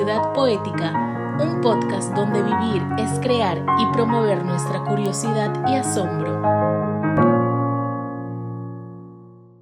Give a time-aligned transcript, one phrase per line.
[0.00, 6.40] Ciudad Poética, un podcast donde vivir es crear y promover nuestra curiosidad y asombro.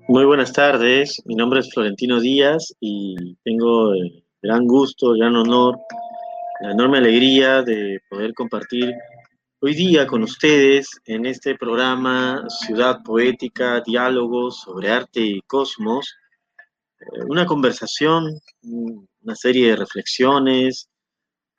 [0.06, 5.34] Muy buenas tardes, mi nombre es Florentino Díaz y tengo el gran gusto, el gran
[5.34, 5.76] honor,
[6.60, 8.94] la enorme alegría de poder compartir
[9.60, 16.14] hoy día con ustedes en este programa Ciudad Poética, Diálogos sobre Arte y Cosmos,
[17.00, 18.40] eh, una conversación,
[19.28, 20.88] una serie de reflexiones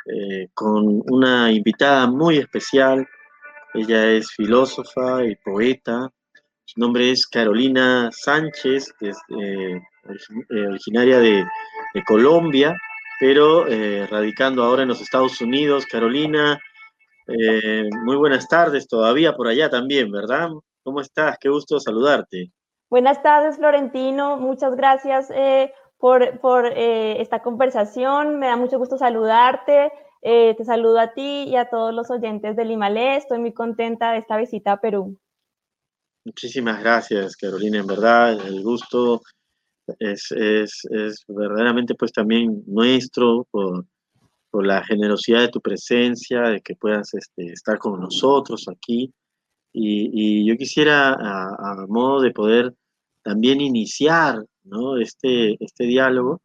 [0.07, 3.07] eh, con una invitada muy especial.
[3.75, 6.09] Ella es filósofa y poeta.
[6.65, 9.79] Su nombre es Carolina Sánchez, es eh,
[10.67, 11.45] originaria de,
[12.07, 12.75] Colombia,
[13.19, 13.65] pero
[14.09, 15.85] radicando ahora en los Estados Unidos.
[15.85, 16.59] Carolina,
[18.05, 20.49] muy buenas tardes todavía por allá también, ¿verdad?
[20.83, 21.37] ¿Cómo estás?
[21.39, 22.51] Qué gusto saludarte.
[22.89, 24.37] Buenas tardes, Florentino.
[24.37, 26.23] Muchas gracias eh, por,
[26.75, 28.39] eh, esta conversación.
[28.39, 29.91] Me da mucho gusto saludarte.
[30.21, 33.17] Eh, te saludo a ti y a todos los oyentes del Himalé.
[33.17, 35.17] Estoy muy contenta de esta visita a Perú.
[36.25, 37.79] Muchísimas gracias, Carolina.
[37.79, 39.21] En verdad, el gusto
[39.99, 40.29] es,
[41.27, 43.85] verdaderamente pues también nuestro por,
[44.51, 49.13] la generosidad de tu presencia, de que puedas este, estar con nosotros aquí.
[49.71, 52.73] Y, yo quisiera, a, modo de poder
[53.23, 54.97] también iniciar ¿no?
[54.97, 56.41] este, este diálogo,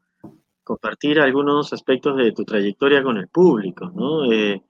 [0.63, 3.93] compartir algunos aspectos de tu trayectoria con el público.
[4.33, 4.63] Eh,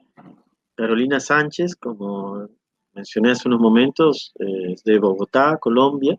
[0.74, 2.48] Carolina Sánchez, como
[2.92, 6.18] mencioné hace unos momentos, es de Bogotá, Colombia,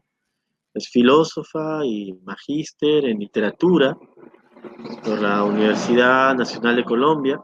[0.74, 3.98] es filósofa y magíster en literatura
[5.04, 7.42] por la Universidad Nacional de Colombia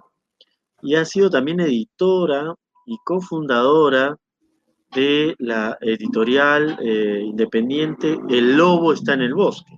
[0.82, 2.54] y ha sido también editora
[2.86, 4.18] y cofundadora
[4.94, 9.72] de la editorial eh, independiente El Lobo está en el bosque.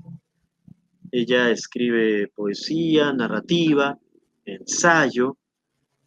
[1.11, 3.97] Ella escribe poesía, narrativa,
[4.45, 5.37] ensayo,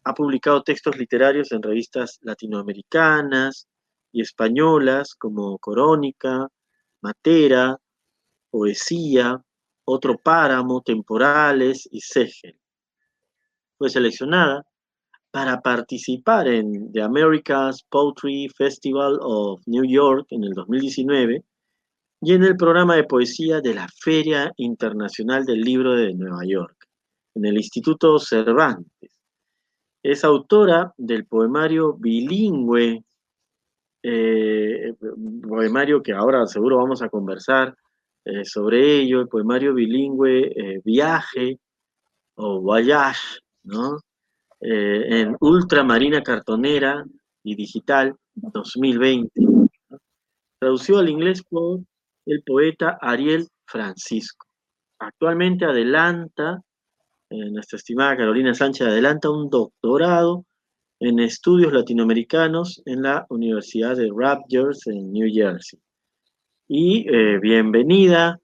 [0.03, 3.67] ha publicado textos literarios en revistas latinoamericanas
[4.11, 6.47] y españolas como Corónica,
[7.01, 7.77] Matera,
[8.49, 9.41] Poesía,
[9.85, 12.59] Otro Páramo, Temporales y Segel.
[13.77, 14.66] Fue seleccionada
[15.37, 21.43] para participar en The America's Poetry Festival of New York en el 2019
[22.21, 26.87] y en el programa de poesía de la Feria Internacional del Libro de Nueva York,
[27.35, 29.21] en el Instituto Cervantes.
[30.01, 33.03] Es autora del poemario bilingüe,
[34.01, 34.95] eh,
[35.47, 37.77] poemario que ahora seguro vamos a conversar
[38.25, 41.59] eh, sobre ello, el poemario bilingüe eh, Viaje
[42.33, 43.99] o Voyage, ¿no?
[44.59, 47.05] Eh, en Ultramarina Cartonera
[47.43, 49.29] y Digital 2020.
[50.59, 51.81] Tradució al inglés por
[52.25, 54.47] el poeta Ariel Francisco.
[54.99, 56.59] Actualmente adelanta,
[57.29, 60.43] eh, nuestra estimada Carolina Sánchez adelanta un doctorado
[60.99, 65.79] en estudios latinoamericanos en la Universidad de Rutgers en New Jersey.
[66.67, 68.39] Y eh, bienvenida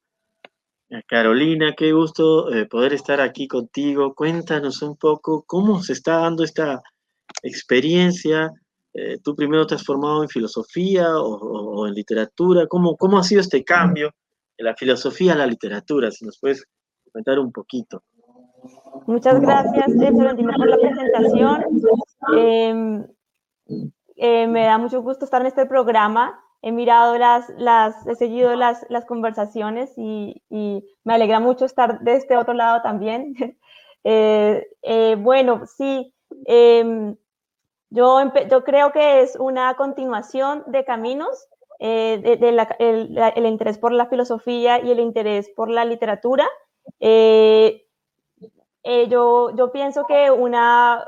[1.01, 4.13] Carolina, qué gusto eh, poder estar aquí contigo.
[4.13, 6.81] Cuéntanos un poco cómo se está dando esta
[7.41, 8.51] experiencia.
[8.93, 12.67] Eh, tú primero te has formado en filosofía o, en literatura.
[12.67, 14.11] ¿Cómo, ¿Cómo, ha sido este cambio
[14.57, 16.11] de la filosofía a la literatura?
[16.11, 16.63] Si nos puedes
[17.11, 18.03] comentar un poquito.
[19.07, 21.63] Muchas gracias, eh, Florentino, por la presentación.
[24.15, 28.55] Em, me da mucho gusto estar en este programa he mirado las, las he seguido
[28.55, 33.35] las, las conversaciones y, y, me alegra mucho estar de este otro lado también.
[34.05, 36.13] Eh, eh, bueno, sí,
[36.43, 37.15] em,
[37.89, 38.19] yo,
[38.51, 41.47] yo creo que es una continuación de caminos,
[41.79, 46.45] eh, de, la, el, el, interés por la filosofía y el interés por la literatura.
[46.99, 47.71] yo,
[49.55, 51.07] yo pienso que una,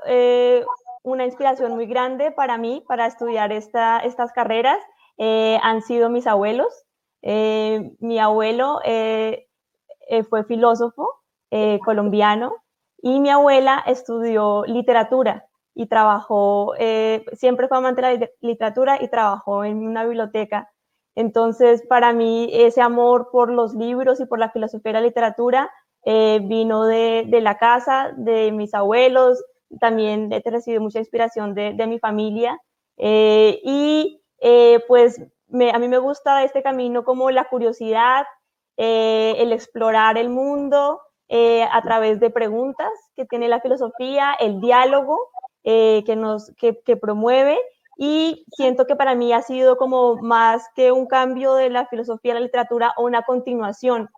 [1.04, 4.80] una inspiración muy grande para mí, para estudiar esta, estas carreras,
[5.18, 6.86] eh, han sido mis abuelos.
[7.22, 9.48] Eh, mi abuelo eh,
[10.30, 11.10] fue filósofo
[11.86, 12.54] colombiano
[13.02, 16.74] y mi abuela estudió literatura y trabajó,
[17.32, 20.70] siempre fue amante de la literatura y trabajó en una biblioteca.
[21.16, 25.72] Entonces, para mí, ese amor por los libros y por la filosofía y la literatura
[26.04, 29.42] vino de, de, la casa, de mis abuelos,
[29.80, 32.60] también he recibido mucha inspiración de, de mi familia.
[32.98, 38.26] y eh, pues a mí me gusta este camino como la curiosidad,
[38.78, 44.60] eh, el explorar el mundo eh, a través de preguntas que tiene la filosofía, el
[44.60, 45.20] diálogo
[45.64, 47.58] que nos que, promueve
[47.98, 52.34] y siento que para mí ha sido como más que un cambio de la filosofía
[52.34, 54.10] a la literatura o una continuación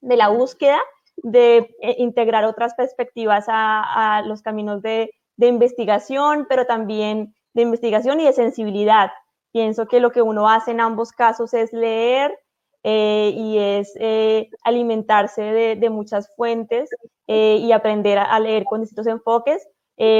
[0.00, 0.80] de la búsqueda
[1.18, 8.32] de integrar otras perspectivas a, los caminos de, investigación, pero también de investigación y de
[8.32, 9.12] sensibilidad.
[9.56, 12.38] Pienso que lo que uno hace en ambos casos es leer
[12.82, 16.90] eh, y es eh, alimentarse de, muchas fuentes
[17.26, 19.66] y aprender a, leer con distintos enfoques.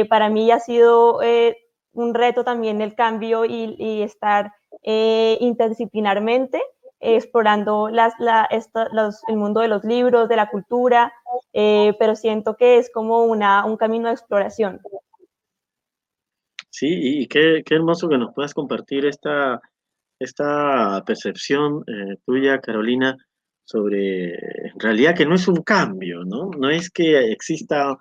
[0.08, 1.20] para mí ha sido
[1.92, 6.62] un reto también el cambio y, y estar interdisciplinarmente
[7.00, 8.14] explorando las,
[9.28, 11.12] el mundo de los libros, de la cultura,
[11.52, 14.80] eh, pero siento que es como una, un camino de exploración.
[16.78, 19.62] Sí, y qué, qué hermoso que nos puedas compartir esta,
[20.18, 23.16] esta percepción eh, tuya, Carolina,
[23.64, 26.50] sobre, en realidad que no es un cambio, ¿no?
[26.50, 27.96] No es que exista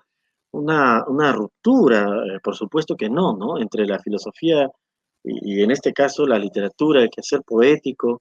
[0.50, 3.58] una, una ruptura, eh, por supuesto que no, ¿no?
[3.58, 4.68] Entre la filosofía
[5.24, 8.20] y, en este caso la literatura, el quehacer poético,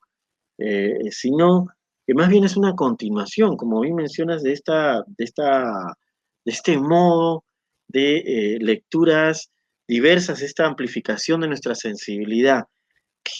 [0.57, 1.65] eh, sino
[2.07, 5.97] que más bien es una continuación, como bien mencionas, de, esta, de, esta,
[6.45, 7.43] de este modo
[7.89, 9.51] de lecturas
[9.87, 12.65] diversas, esta amplificación de nuestra sensibilidad.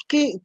[0.08, 0.40] ¿Qué,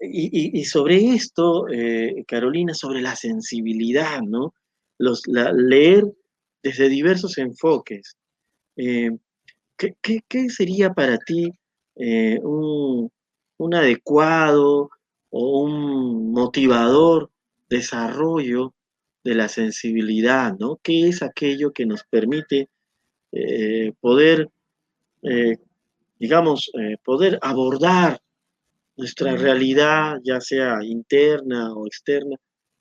[0.00, 4.54] y, sobre esto, eh, Carolina, sobre la sensibilidad, ¿no?
[4.98, 6.04] Los, leer
[6.62, 8.16] desde diversos enfoques.
[8.76, 11.50] ¿qué, sería para ti
[11.96, 13.10] un,
[13.58, 14.90] un, adecuado
[15.30, 17.30] o un motivador
[17.68, 18.74] desarrollo
[19.24, 20.78] de la sensibilidad, ¿no?
[20.82, 22.68] ¿Qué es aquello que nos permite
[23.32, 24.50] eh, poder,
[25.24, 25.56] eh,
[26.18, 28.20] digamos, eh, poder abordar
[28.96, 32.36] nuestra realidad, ya sea interna o externa,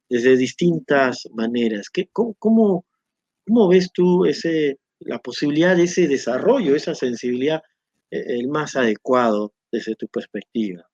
[0.09, 1.89] desde distintas maneras?
[1.89, 7.63] ¿Qué, cómo, cómo, ves tú ese, la posibilidad de ese desarrollo, esa sensibilidad,
[8.11, 10.85] el más adecuado desde tu perspectiva?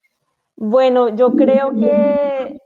[0.55, 2.59] Bueno, yo creo que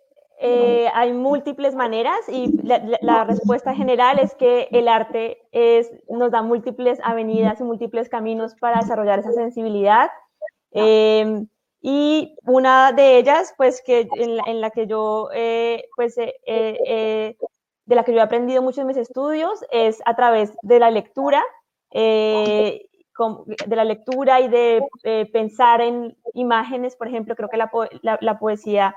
[0.45, 6.41] eh, hay múltiples maneras y la, respuesta general es que el arte es, nos da
[6.41, 10.09] múltiples avenidas y múltiples caminos para desarrollar esa sensibilidad.
[10.71, 11.47] Em,
[11.81, 17.37] y una de ellas, pues, que en, la, que yo, eh, pues, eh,
[17.85, 20.91] de la que yo he aprendido mucho en mis estudios es a través de la
[20.91, 21.41] lectura
[23.67, 28.95] de la lectura y de eh, pensar en imágenes, por ejemplo, creo que la, poesía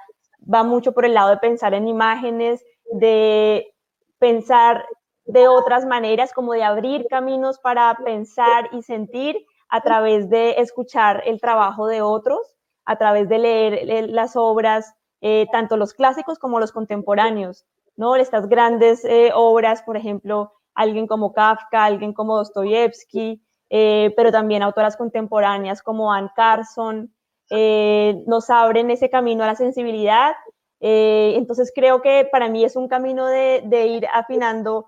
[0.53, 3.75] va mucho por el lado de pensar en imágenes, de
[4.19, 4.87] pensar
[5.25, 9.37] de otras maneras, como de abrir caminos para pensar y sentir
[9.69, 15.47] a través de escuchar el trabajo de otros, a través de leer las obras, eh,
[15.51, 17.67] tanto los clásicos como los contemporáneos,
[17.97, 18.15] ¿no?
[18.15, 24.63] Estas grandes eh, obras, por ejemplo, alguien como Kafka, alguien como Dostoyevsky, eh, pero también
[24.63, 27.13] autoras contemporáneas como Anne Carson,
[27.51, 30.35] eh, nos abren ese camino a la sensibilidad.
[30.81, 34.87] Eh, entonces creo que para mí es un camino de, ir afinando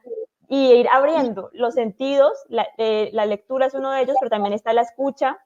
[0.49, 2.33] y ir abriendo los sentidos.
[2.49, 5.39] La, lectura es uno de ellos, pero también está la escucha.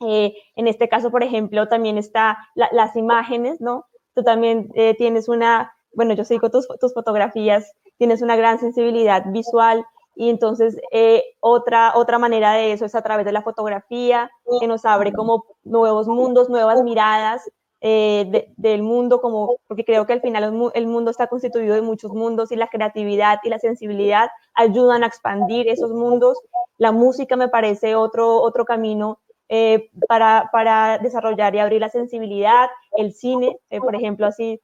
[0.00, 3.86] en este caso, por ejemplo, también está las imágenes, ¿no?
[4.14, 9.86] Tú también tienes una, bueno, yo sigo tus, tus fotografías, tienes una gran sensibilidad visual
[10.14, 14.30] y entonces eh, otra, otra manera de eso es a través de la fotografía,
[14.60, 17.50] que nos abre como nuevos mundos, nuevas miradas
[17.80, 22.12] eh, del mundo, como, porque creo que al final el mundo está constituido de muchos
[22.12, 26.38] mundos y la creatividad y la sensibilidad ayudan a expandir esos mundos.
[26.76, 32.68] La música me parece otro, otro camino eh, para, para, desarrollar y abrir la sensibilidad.
[32.96, 34.60] El cine, por ejemplo, así,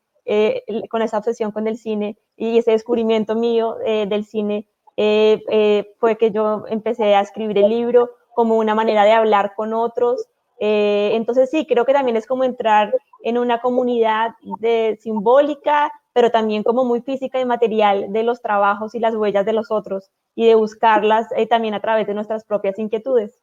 [0.90, 4.68] con esa obsesión con el cine y ese descubrimiento mío del cine
[5.00, 9.52] eh, eh, fue que yo empecé a escribir el libro como una manera de hablar
[9.54, 10.26] con otros.
[10.58, 16.32] Eh, entonces sí, creo que también es como entrar en una comunidad de, simbólica, pero
[16.32, 20.10] también como muy física y material de los trabajos y las huellas de los otros
[20.34, 23.38] y de buscarlas también a través de nuestras propias inquietudes.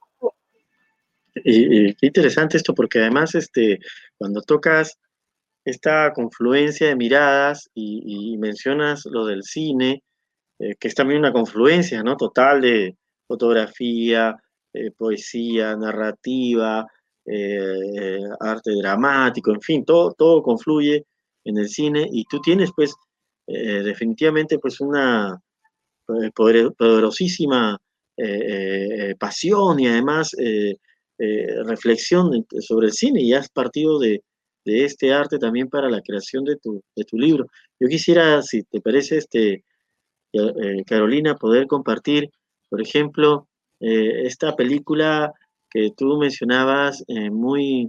[1.35, 3.79] Y, qué interesante esto, porque además este,
[4.17, 4.99] cuando tocas
[5.63, 10.03] esta confluencia de miradas y, y mencionas lo del cine,
[10.59, 12.15] eh, que es también una confluencia ¿no?
[12.15, 12.95] total de
[13.27, 14.35] fotografía,
[14.73, 16.85] eh, poesía, narrativa,
[17.25, 21.05] eh, arte dramático, en fin, todo, todo confluye
[21.43, 22.93] en el cine y tú tienes pues
[23.47, 25.39] definitivamente pues una
[26.33, 27.77] poderosísima
[29.19, 30.35] pasión y además
[31.65, 34.23] reflexión sobre el cine y has partido de,
[34.65, 37.45] de, este arte también para la creación de tu, de tu libro.
[37.79, 39.63] Yo quisiera, si te parece, este,
[40.35, 42.29] eh, Carolina, poder compartir,
[42.69, 43.47] por ejemplo,
[43.79, 45.33] eh, esta película
[45.69, 47.87] que tú mencionabas, eh, muy,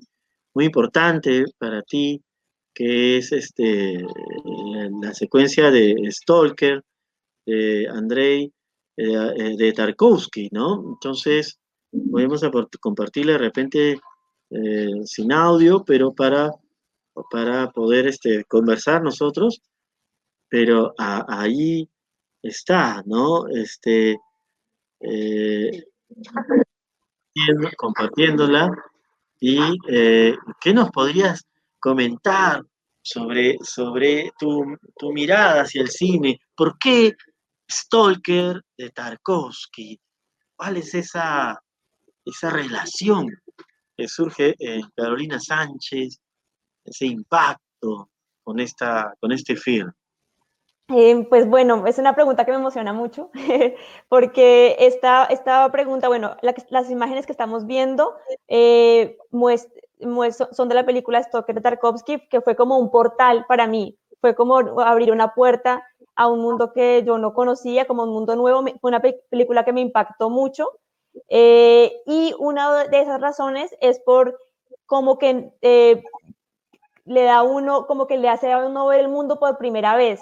[0.55, 2.23] muy importante para ti,
[2.75, 4.05] que es este,
[5.03, 6.83] la, secuencia de Stalker,
[7.47, 8.53] de Andrei,
[8.97, 10.83] de Tarkovsky, ¿no?
[10.95, 11.59] Entonces,
[12.11, 12.43] podemos
[12.81, 14.01] compartirle de repente
[15.05, 16.51] sin audio, pero para,
[17.31, 19.61] para poder este, conversar nosotros,
[20.49, 21.89] pero ahí
[22.43, 23.47] está, ¿no?
[23.49, 24.19] Este,
[27.77, 28.71] compartiéndola.
[29.39, 31.45] ¿Y eh, qué nos podrías
[31.79, 32.63] comentar
[33.03, 36.41] sobre, sobre tu, tu, mirada hacia el cine?
[36.57, 37.15] ¿Por qué
[37.71, 40.01] Stalker de Tarkovsky?
[40.57, 41.61] ¿Cuál es esa,
[42.25, 43.29] esa relación
[43.97, 46.19] que surge en Carolina Sánchez,
[46.85, 48.11] ese impacto
[48.43, 49.93] con, esta, con este film?
[50.89, 53.31] Eh, pues bueno, es una pregunta que me emociona mucho,
[54.09, 56.37] porque esta, esta pregunta, bueno,
[56.71, 58.15] las imágenes que estamos viendo
[58.47, 59.19] eh,
[60.53, 64.37] son de la película Stoker de Tarkovsky, que fue como un portal para mí, fue
[64.37, 68.63] como abrir una puerta a un mundo que yo no conocía, como un mundo nuevo,
[68.81, 70.71] fue una película que me impactó mucho,
[71.29, 74.39] eh, y una de esas razones es por
[74.87, 75.51] como que
[77.05, 80.21] le da uno, como que le hace a uno ver el mundo por primera vez,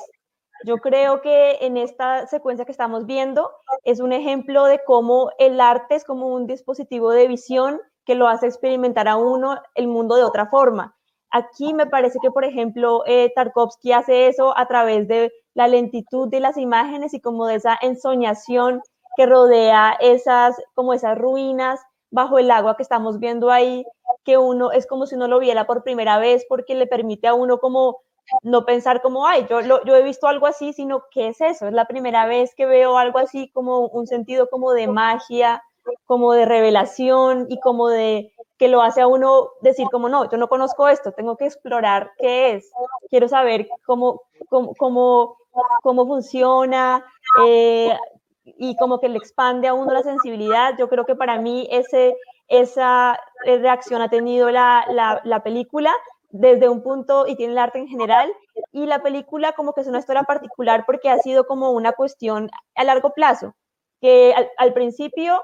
[0.65, 3.51] yo creo que en esta secuencia que estamos viendo
[3.83, 8.29] es un ejemplo de cómo el arte es como un dispositivo de visión que lo
[8.29, 10.97] hace experimentar a uno el mundo de otra forma.
[11.31, 16.29] Aquí me parece que, por ejemplo, eh, Tarkovsky hace eso a través de la lentitud
[16.29, 18.81] de las imágenes y como de esa ensoñación
[19.17, 21.81] que rodea esas, como esas ruinas
[22.11, 23.85] bajo el agua que estamos viendo ahí,
[24.25, 27.35] que uno es como si uno lo viera por primera vez porque le permite a
[27.35, 27.99] uno como
[28.43, 31.67] no pensar como, ay, yo, yo he visto algo así, sino, ¿qué es eso?
[31.67, 35.63] Es la primera vez que veo algo así como un sentido como de magia,
[36.07, 40.39] como de revelación y como de que lo hace a uno decir como, no, yo
[40.39, 42.71] no conozco esto, tengo que explorar qué es,
[43.11, 45.37] quiero saber cómo, cómo, cómo,
[45.83, 47.05] cómo funciona
[47.47, 47.97] eh,
[48.45, 50.75] y como que le expande a uno la sensibilidad.
[50.79, 52.17] Yo creo que para mí ese,
[52.49, 55.93] esa reacción ha tenido la, la, la película
[56.35, 58.29] desde un punto y tiene el arte en general
[58.73, 62.51] y la película como que es una historia particular porque ha sido como una cuestión
[62.75, 63.55] a largo plazo,
[64.01, 65.41] que al, principio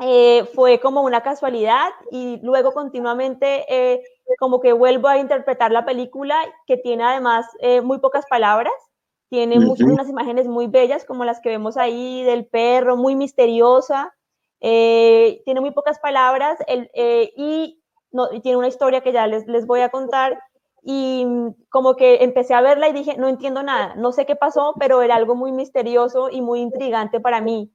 [0.00, 4.02] eh, fue como una casualidad y luego continuamente eh,
[4.38, 8.72] como que vuelvo a interpretar la película que tiene además eh, muy pocas palabras,
[9.28, 14.14] tiene unas imágenes muy bellas como las que vemos ahí del perro, muy misteriosa,
[14.60, 17.82] tiene muy pocas palabras el, y
[18.42, 20.38] tiene una historia que ya les, les voy a contar.
[20.82, 24.36] Y mm, como que empecé a verla y dije, no entiendo nada, no sé qué
[24.36, 27.72] pasó, pero era algo muy misterioso y muy intrigante para mí,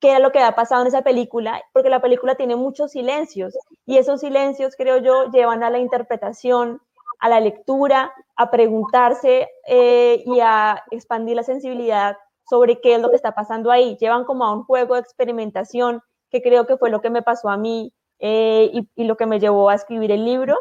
[0.00, 3.56] qué era lo que había pasado en esa película, porque la película tiene muchos silencios
[3.86, 6.80] y esos silencios, creo yo, llevan a la interpretación,
[7.22, 12.16] a la lectura, a preguntarse eh, y a expandir la sensibilidad
[12.50, 13.96] sobre qué es lo que está pasando ahí.
[14.00, 17.48] Llevan como a un juego de experimentación que creo que fue lo que me pasó
[17.48, 17.92] a mí
[18.24, 20.56] eh, y, lo que me llevó a escribir el libro.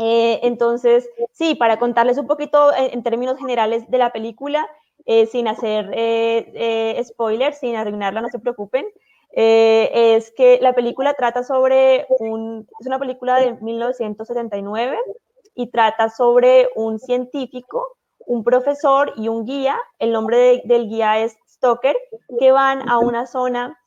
[0.00, 4.66] Eh, entonces, sí, para contarles un poquito en, términos generales de la película,
[5.04, 5.86] eh, sin hacer
[7.04, 8.86] spoilers, sin arruinarla, no se preocupen,
[9.32, 14.96] es que la película trata sobre un, es una película de 1979
[15.54, 21.36] y trata sobre un científico, un profesor y un guía, el nombre del guía es
[21.46, 21.96] Stoker,
[22.38, 23.78] que van a una zona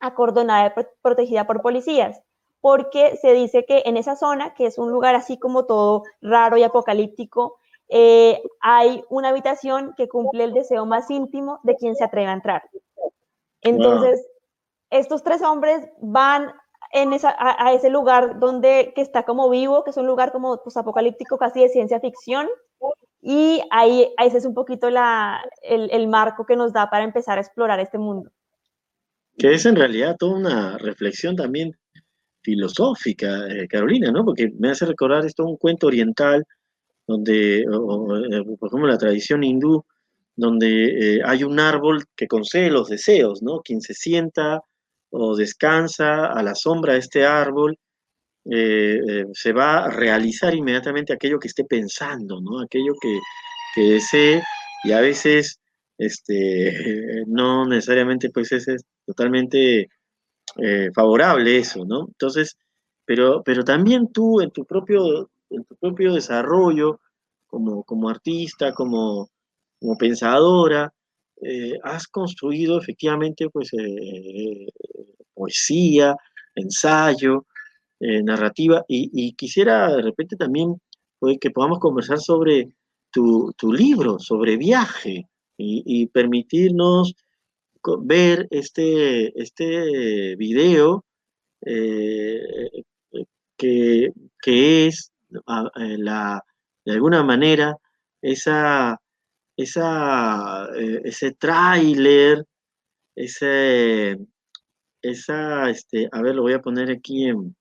[0.00, 2.22] acordonada y protegida por policías
[2.62, 6.56] porque se dice que en esa zona, que es un lugar así como todo raro
[6.56, 12.04] y apocalíptico, eh, hay una habitación que cumple el deseo más íntimo de quien se
[12.04, 12.62] atreve a entrar.
[13.62, 14.24] Entonces,
[14.90, 16.52] estos tres hombres van
[16.92, 20.62] en esa, a, ese lugar donde que está como vivo, que es un lugar como
[20.62, 22.48] pues, apocalíptico, casi de ciencia ficción,
[23.20, 27.38] y ahí, ese es un poquito la, el, el marco que nos da para empezar
[27.38, 28.30] a explorar este mundo.
[29.36, 31.76] Que es en realidad toda una reflexión también
[32.42, 34.24] filosófica, eh, Carolina, ¿no?
[34.24, 36.44] Porque me hace recordar esto un cuento oriental,
[37.06, 37.66] donde, eh,
[38.58, 39.84] por ejemplo, la tradición hindú,
[40.36, 43.60] donde eh, hay un árbol que concede los deseos, ¿no?
[43.60, 44.60] Quien se sienta
[45.10, 47.78] o descansa a la sombra de este árbol,
[48.44, 52.60] se va a realizar inmediatamente aquello que esté pensando, ¿no?
[52.60, 53.18] Aquello que,
[53.74, 54.42] que desee,
[54.84, 55.60] y a veces
[55.98, 59.90] este, no necesariamente pues es, es totalmente
[60.56, 62.06] eh, favorable eso, ¿no?
[62.08, 62.56] Entonces,
[63.04, 67.00] pero, pero también tú en tu propio, en tu propio desarrollo,
[67.46, 69.28] como, como artista, como,
[69.80, 70.92] como pensadora,
[71.42, 74.66] eh, has construido efectivamente pues, eh,
[75.34, 76.14] poesía,
[76.54, 77.46] ensayo,
[78.00, 80.74] narrativa, y, quisiera de repente también
[81.20, 82.74] pues, que podamos conversar sobre
[83.12, 87.14] tu, tu libro, sobre viaje, y, permitirnos
[88.02, 91.04] ver este, este video
[91.64, 92.84] eh,
[93.56, 94.12] que,
[94.44, 96.44] es eh, la,
[96.84, 97.76] de alguna manera
[98.20, 99.00] esa,
[99.56, 102.44] esa, ese tráiler,
[103.14, 104.18] ese,
[105.02, 107.54] esa, este, a ver, lo voy a poner aquí en,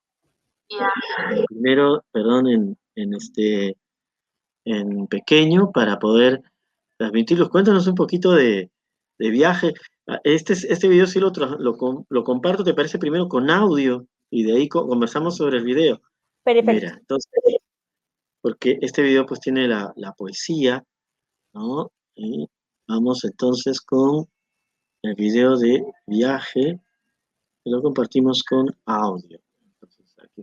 [1.47, 3.77] primero, perdón, en, en, este,
[4.65, 6.41] en pequeño para poder
[6.97, 7.49] transmitirlos.
[7.49, 8.71] Cuéntanos un poquito de,
[9.21, 9.73] de viaje.
[10.07, 14.07] Ah, este, este video sí lo, lo, lo, comparto, ¿te parece primero con audio?
[14.31, 16.01] Y de ahí conversamos sobre el video.
[16.43, 16.71] Perfecto.
[16.71, 17.31] Mira, entonces,
[18.41, 20.83] porque este video pues tiene la, la poesía,
[21.53, 21.91] ¿no?
[22.15, 22.47] Y
[22.87, 24.25] vamos entonces con
[25.03, 26.79] el video de viaje
[27.63, 29.39] y lo compartimos con audio.
[29.63, 30.41] Entonces, aquí.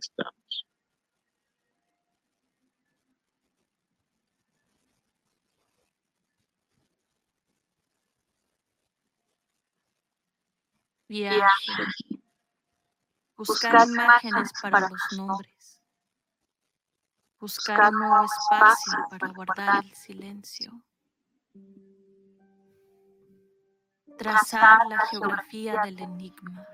[11.08, 11.72] Viaje.
[13.36, 15.82] Buscar, imágenes para, los nombres.
[17.38, 20.72] Buscar un nuevo espacio para guardar el silencio.
[24.16, 26.66] Trazar la geografía del enigma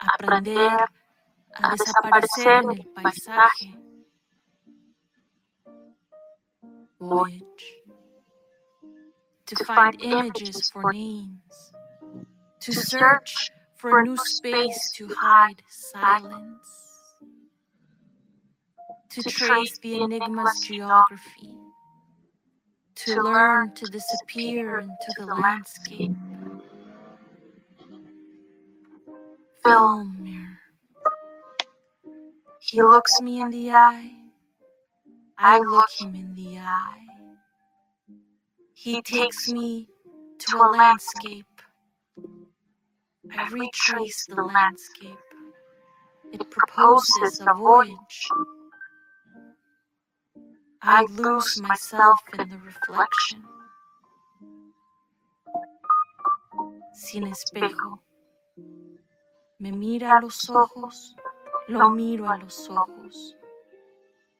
[0.00, 0.84] aprender
[1.54, 3.78] a desaparecer en el paisaje.
[6.98, 7.84] Voyage.
[9.46, 11.69] To find images for names.
[12.60, 16.68] To search for a new space to hide silence.
[19.10, 21.54] To trace the enigma's geography.
[22.96, 26.16] To learn to disappear into the landscape.
[29.64, 30.58] film mirror.
[32.60, 34.12] He looks me in the eye.
[35.38, 37.06] I look him in the eye.
[38.74, 39.88] He takes me
[40.40, 41.46] to a landscape.
[43.36, 45.18] I retrace the landscape.
[46.32, 48.28] It proposes a voyage.
[50.82, 53.44] I lose myself in the reflection.
[56.94, 58.00] Sin espejo.
[59.58, 61.14] Me mira a los ojos,
[61.68, 63.36] lo miro a los ojos.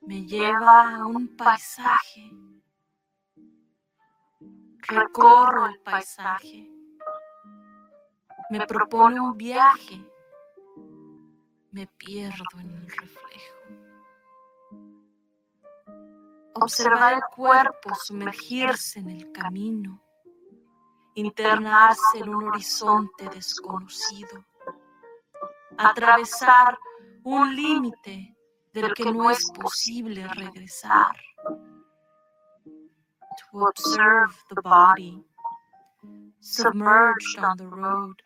[0.03, 2.31] Me lleva a un paisaje.
[4.89, 6.80] Recorro el paisaje.
[8.51, 10.05] Me propone un viaje.
[11.73, 13.57] Me pierdo en el reflejo.
[16.55, 20.03] Observar el cuerpo sumergirse en el camino.
[21.15, 24.45] Internarse en un horizonte desconocido
[25.81, 26.79] atravesar
[27.25, 28.37] un límite
[28.73, 31.17] del que no es posible regresar.
[33.51, 35.25] To observe the body,
[36.41, 38.23] submerged on the road,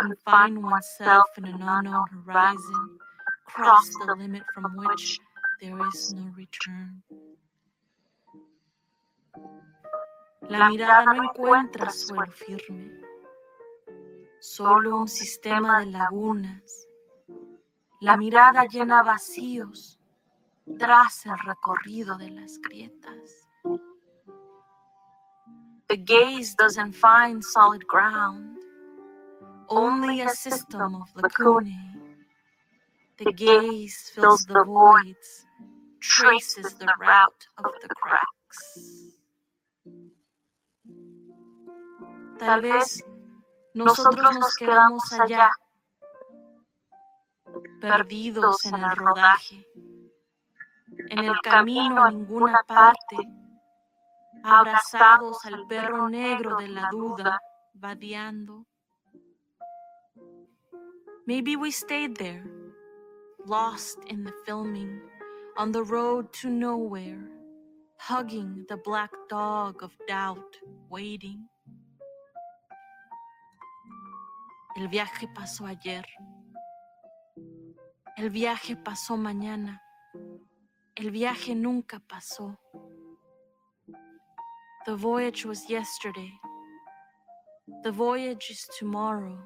[0.00, 2.98] confine oneself in an unknown horizon,
[3.46, 5.18] cross the limit from which
[5.60, 7.02] there is no return.
[10.48, 13.00] La mirada no encuentra suelo firme
[14.40, 16.88] solo un sistema de lagunas.
[18.00, 19.98] La mirada llena vacíos
[20.78, 23.46] tras el recorrido de las grietas.
[25.88, 28.59] The gaze doesn't find solid ground,
[29.70, 31.96] only a system of lacunae.
[33.18, 35.46] The gaze fills the voids,
[36.00, 39.10] traces the route of the cracks.
[42.38, 43.04] Tal vez
[43.74, 45.50] nosotros nos quedamos allá,
[47.80, 49.66] perdidos en el rodaje,
[51.10, 53.16] en el camino a ninguna parte,
[54.42, 57.38] abrazados al perro negro de la duda,
[57.74, 58.64] vadeando.
[61.30, 62.42] Maybe we stayed there,
[63.46, 65.00] lost in the filming,
[65.56, 67.22] on the road to nowhere,
[67.98, 70.56] hugging the black dog of doubt,
[70.88, 71.46] waiting.
[74.76, 76.04] El viaje pasó ayer.
[78.18, 79.78] El viaje pasó mañana.
[80.96, 82.56] El viaje nunca pasó.
[84.84, 86.32] The voyage was yesterday.
[87.84, 89.38] The voyage is tomorrow.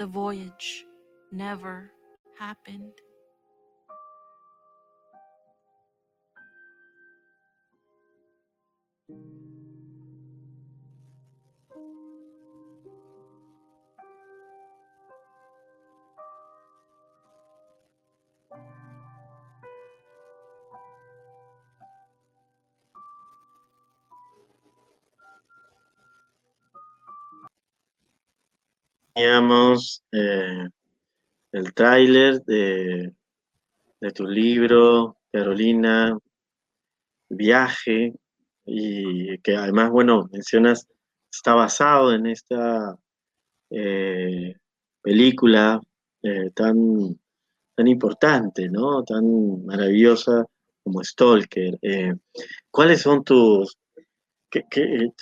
[0.00, 0.86] The voyage
[1.30, 1.92] never
[2.38, 2.94] happened.
[29.14, 30.68] Teníamos eh,
[31.52, 33.12] el tráiler de,
[34.00, 36.18] de tu libro, Carolina,
[37.28, 38.14] Viaje,
[38.64, 40.86] y que además, bueno, mencionas,
[41.32, 42.96] está basado en esta
[43.70, 44.54] eh,
[45.02, 45.80] película
[46.22, 47.18] eh, tan,
[47.74, 49.02] tan importante, ¿no?
[49.04, 50.44] Tan maravillosa
[50.82, 51.78] como Stalker.
[52.70, 53.78] ¿Cuáles son tus,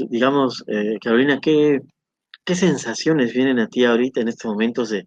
[0.08, 0.64] digamos,
[1.02, 1.80] Carolina, qué,
[2.48, 5.06] qué sensaciones vienen a ti ahorita en estos momentos de,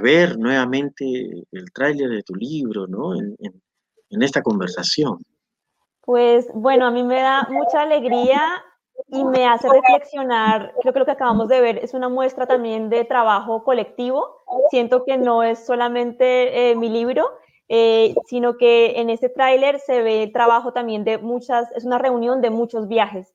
[0.00, 1.04] ver nuevamente
[1.52, 3.14] el tráiler de tu libro, ¿no?
[3.14, 5.18] en esta conversación.
[6.00, 8.40] Pues bueno, a mí me da mucha alegría
[9.06, 10.74] y me hace reflexionar.
[10.80, 14.42] Creo que lo que acabamos de ver es una muestra también de trabajo colectivo.
[14.70, 17.30] Siento que no es solamente eh, mi libro,
[17.68, 21.98] eh, sino que en este tráiler se ve el trabajo también de muchas, es una
[21.98, 23.32] reunión de muchos viajes.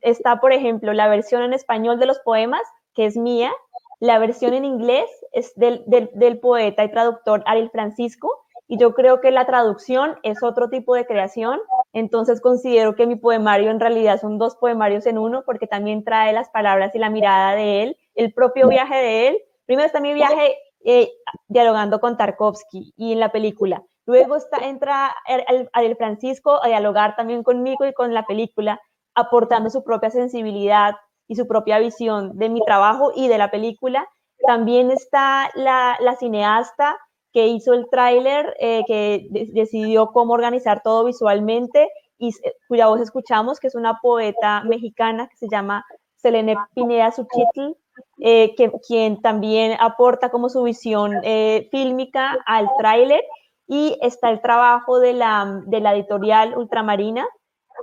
[0.00, 2.62] Está, por ejemplo, la versión en español de los poemas,
[2.94, 3.52] que es mía,
[4.00, 8.94] la versión en inglés es del, del, del poeta y traductor Ariel Francisco, y yo
[8.94, 11.60] creo que la traducción es otro tipo de creación,
[11.92, 16.32] entonces considero que mi poemario en realidad son dos poemarios en uno porque también trae
[16.32, 19.38] las palabras y la mirada de él, el propio viaje de él.
[19.66, 21.10] Primero está mi viaje eh,
[21.48, 23.82] dialogando con Tarkovsky y en la película.
[24.06, 28.80] Luego está, entra el, el Francisco a dialogar también conmigo y con la película,
[29.14, 30.94] aportando su propia sensibilidad
[31.28, 34.08] y su propia visión de mi trabajo y de la película.
[34.46, 36.98] También está la, cineasta
[37.32, 42.32] que hizo el tráiler, eh, que decidió cómo organizar todo visualmente y
[42.68, 45.84] cuya voz escuchamos, que es una poeta mexicana que se llama
[46.16, 47.76] Selene Pineda Suchitl,
[48.18, 53.22] eh, que, quien también aporta como su visión eh, fílmica al tráiler.
[53.66, 55.62] Y está el trabajo de la
[55.94, 57.26] editorial Ultramarina,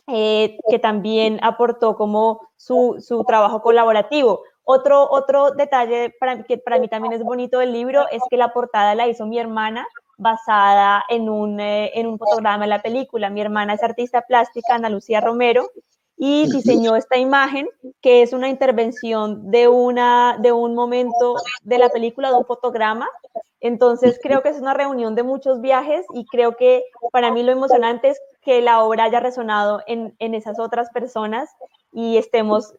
[0.07, 4.41] que también aportó como su, su trabajo colaborativo.
[4.63, 8.53] Otro, otro detalle para, que para mí también es bonito del libro es que la
[8.53, 13.29] portada la hizo mi hermana basada en un, eh, en un fotograma de la película.
[13.29, 15.71] Mi hermana es artista plástica, Ana Lucía Romero,
[16.17, 17.67] y diseñó esta imagen
[18.01, 23.07] que es una intervención de, una, de un momento de la película, de un fotograma.
[23.61, 27.53] Entonces creo que es una reunión de muchos viajes y creo que para mí lo
[27.53, 31.49] emocionante es que la obra haya resonado en, en esas otras personas
[31.91, 32.73] y estemos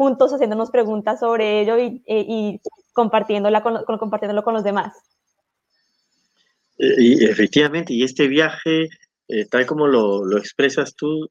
[0.00, 2.58] juntos haciéndonos preguntas sobre ello y, eh,
[2.94, 4.94] compartiéndola con, compartiéndolo con los demás.
[6.78, 8.88] Eh, y efectivamente, y este viaje,
[9.28, 11.28] eh, tal como lo, expresas tú,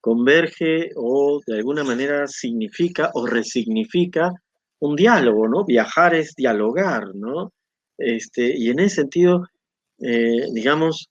[0.00, 4.32] converge o de alguna manera significa o resignifica
[4.80, 5.64] un diálogo, ¿no?
[5.64, 7.52] Viajar es dialogar, ¿no?
[7.96, 9.44] Este, y en ese sentido,
[9.98, 11.10] digamos,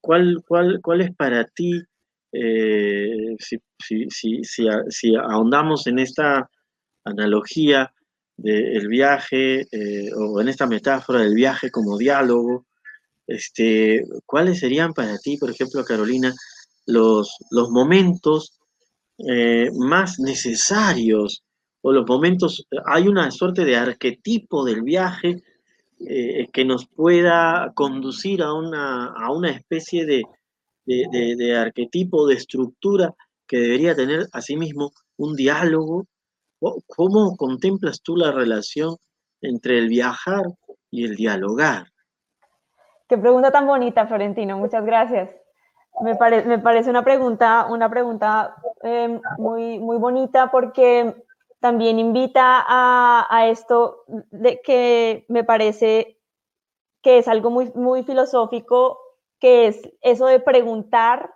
[0.00, 1.82] ¿cuál, cuál, ¿cuál es para ti
[2.32, 3.36] eh,
[3.78, 6.48] si, ahondamos en esta
[7.04, 7.92] analogía
[8.36, 12.66] del viaje eh, o en esta metáfora del viaje como diálogo,
[13.26, 16.32] este, ¿cuáles serían para ti, por ejemplo, Carolina,
[16.86, 18.58] los, los momentos
[19.18, 21.42] eh, más necesarios
[21.82, 25.42] o los momentos, hay una suerte de arquetipo del viaje
[25.98, 30.22] que nos pueda conducir a una, a una especie de,
[30.88, 33.14] de, arquetipo, de estructura
[33.46, 36.06] que debería tener asimismo un diálogo?
[36.86, 38.96] ¿Cómo contemplas tú la relación
[39.40, 40.44] entre el viajar
[40.90, 41.86] y el dialogar?
[43.08, 44.58] Qué pregunta tan bonita, Florentino.
[44.58, 45.30] Muchas gracias.
[46.00, 51.14] Me, me parece una pregunta, una pregunta em, muy, muy bonita porque
[51.60, 56.18] también invita a, a, esto de que me parece
[57.02, 58.98] que es algo muy, muy filosófico
[59.40, 61.32] que es eso de preguntar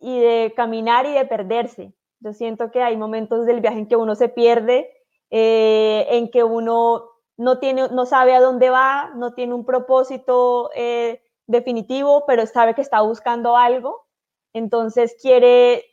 [0.00, 1.94] y de caminar y de perderse.
[2.20, 4.90] Yo siento que hay momentos del viaje en que uno se pierde,
[5.30, 7.04] eh, en que uno
[7.36, 12.74] no, tiene, no sabe a dónde va, no tiene un propósito eh, definitivo, pero sabe
[12.74, 14.06] que está buscando algo.
[14.52, 15.84] Entonces quiere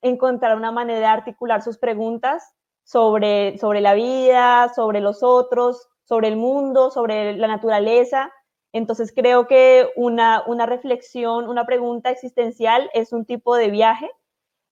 [0.00, 6.28] encontrar una manera de articular sus preguntas sobre, sobre la vida, sobre los otros, sobre
[6.28, 8.32] el mundo, sobre la naturaleza.
[8.72, 14.10] Entonces creo que una, una reflexión, una pregunta existencial es un tipo de viaje.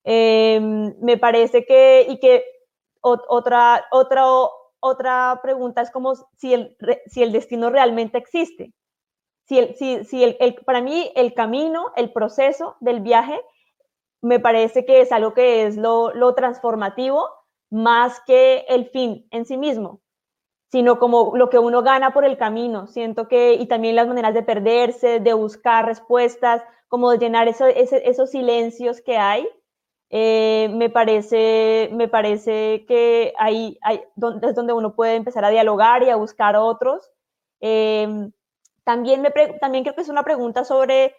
[0.04, 2.44] Em, me parece que, y que
[3.00, 4.28] otra, otra,
[4.80, 8.72] otra pregunta es como si el, si el destino realmente existe.
[9.46, 13.40] Si, el, si, si el, para mí el camino, el proceso del viaje,
[14.20, 17.28] me parece que es algo que es lo, lo transformativo
[17.72, 20.02] más que el fin en sí mismo
[20.72, 22.86] sino como lo que uno gana por el camino.
[22.86, 28.30] Siento que, y también las maneras de perderse, de buscar respuestas, como de llenar esos
[28.30, 29.46] silencios que hay.
[30.08, 33.78] Eh, me, parece, me parece que ahí,
[34.16, 37.10] donde, es donde uno puede empezar a dialogar y a buscar otros.
[37.60, 38.30] Eh,
[38.84, 39.30] también, me
[39.60, 41.14] también creo que es una pregunta sobre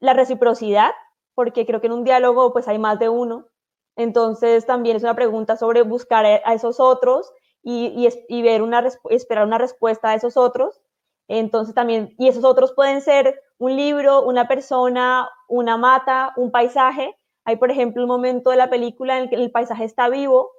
[0.00, 0.90] la reciprocidad,
[1.36, 3.46] porque creo que en un diálogo pues hay más de uno.
[3.98, 7.32] Entonces también es una pregunta sobre buscar a esos otros
[7.64, 10.80] y, y, ver una, esperar una respuesta a esos otros.
[11.26, 17.16] Entonces también, y esos otros pueden ser un libro, una persona, una mata, un paisaje,
[17.44, 20.52] hay, por ejemplo, un momento de la película en el que el paisaje está vivo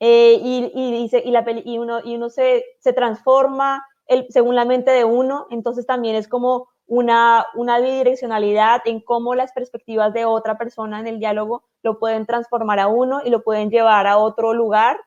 [0.00, 3.86] eh, y, y, y, la y, uno, y uno se, se transforma
[4.30, 9.52] según la mente de uno, entonces también es como una, una bidireccionalidad en cómo las
[9.52, 13.70] perspectivas de otra persona en el diálogo lo pueden transformar a uno y lo pueden
[13.70, 14.98] llevar a otro lugar.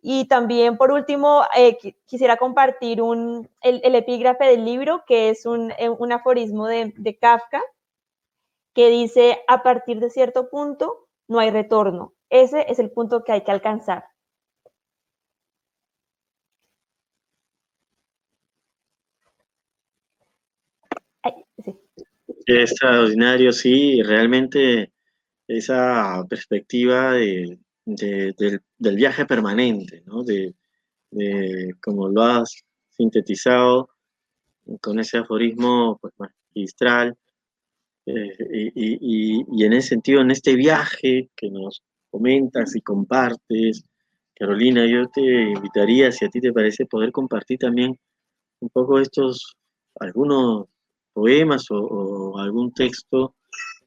[0.00, 5.70] Y también, por último, eh, quisiera compartir un, el, epígrafe del libro, que es un,
[5.78, 7.62] eh, un aforismo de Kafka,
[8.74, 12.14] que dice, a partir de cierto punto no hay retorno.
[12.30, 14.11] Ese es el punto que hay que alcanzar.
[22.46, 24.92] Extraordinario, sí, realmente
[25.46, 30.22] esa perspectiva de, del, viaje permanente, ¿no?
[30.22, 30.54] de,
[31.82, 33.90] como lo has sintetizado
[34.80, 37.16] con ese aforismo pues, magistral,
[38.06, 43.84] eh, y, en ese sentido, en este viaje que nos comentas y compartes,
[44.34, 45.20] Carolina, yo te
[45.52, 47.98] invitaría, si a ti te parece, poder compartir también
[48.60, 49.56] un poco estos,
[50.00, 50.66] algunos
[51.12, 53.34] poemas o, algún texto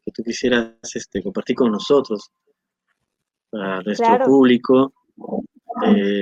[0.03, 2.31] que tú quisieras este, compartir con nosotros,
[3.49, 4.93] para nuestro público,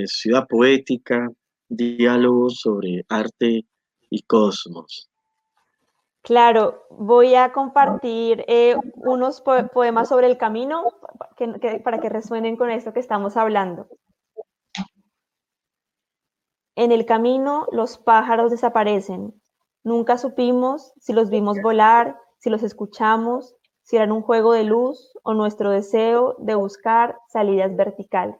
[0.06, 1.30] Ciudad Poética,
[1.68, 3.66] diálogos sobre arte
[4.10, 5.10] y cosmos.
[6.22, 10.86] Claro, voy a compartir eh, unos poemas sobre el camino
[11.84, 13.88] para que resuenen con esto que estamos hablando.
[16.76, 19.34] En el camino los pájaros desaparecen.
[19.84, 25.12] Nunca supimos si los vimos volar, si los escuchamos, si eran un juego de luz
[25.24, 28.38] o nuestro deseo de buscar salidas verticales.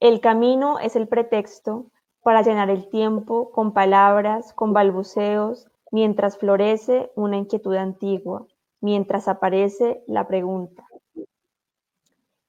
[0.00, 1.90] El camino es el pretexto
[2.22, 8.46] para llenar el tiempo con palabras, con balbuceos, mientras florece una inquietud antigua,
[8.80, 10.89] mientras aparece la pregunta.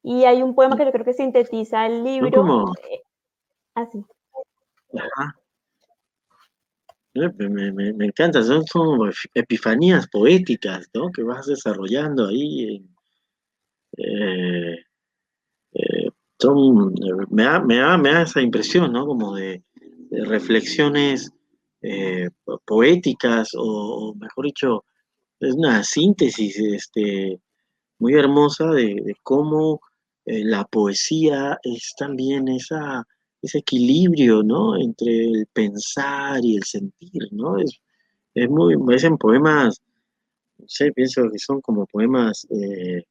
[0.04, 2.74] Y hay un poema que yo creo que sintetiza el libro.
[2.90, 3.02] Eh,
[3.76, 4.04] así.
[7.14, 11.12] Me, me, encanta, son como epifanías poéticas, ¿no?
[11.12, 12.84] Que vas desarrollando ahí.
[13.98, 14.76] Eh,
[15.74, 16.10] eh,
[17.30, 19.06] me, da, me, da, me da esa impresión, ¿no?
[19.06, 19.64] Como de,
[20.12, 21.32] reflexiones
[21.82, 22.30] eh,
[22.66, 24.84] poéticas o, mejor dicho,
[25.40, 27.40] es una síntesis este,
[28.00, 29.82] muy hermosa de, cómo
[30.32, 33.06] eh, la poesía es también esa,
[33.42, 34.78] ese equilibrio, ¿no?
[34.78, 37.58] Entre el pensar y el sentir, ¿no?
[37.58, 37.82] Es,
[38.34, 39.82] es muy, en poemas,
[40.58, 43.04] no sé, pienso que son como poemas eh,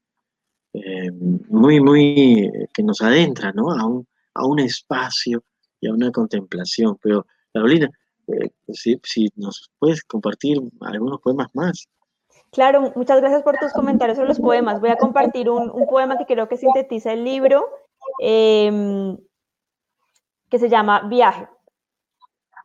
[0.73, 3.71] eh, muy, muy, que nos adentra, ¿no?
[3.71, 5.45] A un, a un espacio
[5.79, 6.97] y a una contemplación.
[7.03, 7.91] Pero, Carolina,
[8.73, 11.87] si, si, nos puedes compartir algunos poemas más.
[12.53, 14.81] Claro, muchas gracias por tus comentarios sobre los poemas.
[14.81, 17.65] Voy a compartir un, poema que creo que sintetiza el libro,
[18.21, 19.17] em,
[20.51, 21.49] que se llama Viaje.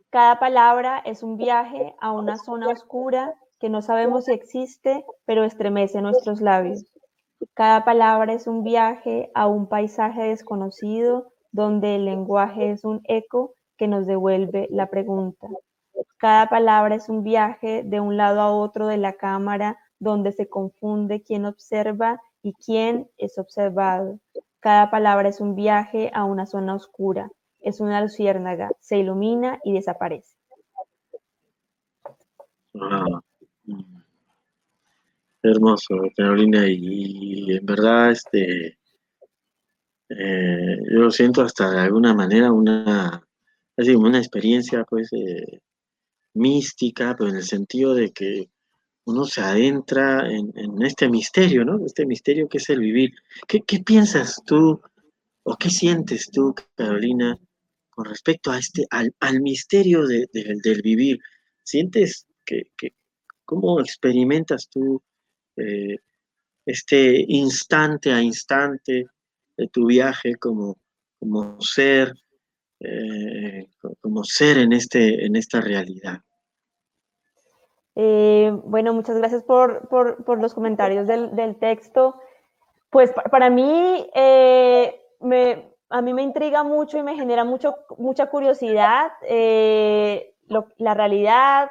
[0.10, 5.44] Cada palabra es un viaje a una zona oscura que no sabemos si existe, pero
[5.44, 6.86] estremece nuestros labios.
[7.54, 13.54] Cada palabra es un viaje a un paisaje desconocido donde el lenguaje es un eco
[13.78, 15.48] que nos devuelve la pregunta.
[16.18, 20.48] Cada palabra es un viaje de un lado a otro de la cámara donde se
[20.48, 24.20] confunde quién observa y quién es observado.
[24.60, 27.32] Cada palabra es un viaje a una zona oscura.
[27.60, 30.36] Es una luciérnaga, se ilumina y desaparece.
[32.80, 33.22] Ah,
[35.42, 38.80] Hermoso, Carolina, y, en verdad, este,
[40.10, 43.24] eh, yo siento hasta de alguna manera una,
[43.78, 45.62] así una experiencia, pues, eh,
[46.36, 48.50] mística, pero en el sentido de que
[49.06, 51.86] uno se adentra en, este misterio, ¿no?
[51.86, 53.12] Este misterio que es el vivir.
[53.48, 54.82] ¿Qué, piensas tú
[55.44, 57.38] o qué sientes tú, Carolina,
[57.90, 61.20] con respecto a este, al, misterio del vivir?
[61.64, 62.94] ¿Sientes que, que,
[63.46, 65.02] cómo experimentas tú
[65.56, 65.98] eh,
[66.66, 69.06] este instante a instante
[69.56, 70.78] de tu viaje como,
[71.20, 72.14] como ser,
[72.80, 73.68] eh,
[74.02, 76.20] como ser en, este, en esta realidad.
[77.96, 82.20] Eh, bueno, muchas gracias por, por, los comentarios del, del, texto.
[82.90, 88.30] Pues para mí, eh, me, a mí me intriga mucho y me genera mucho, mucha
[88.30, 89.12] curiosidad
[90.78, 91.70] la realidad,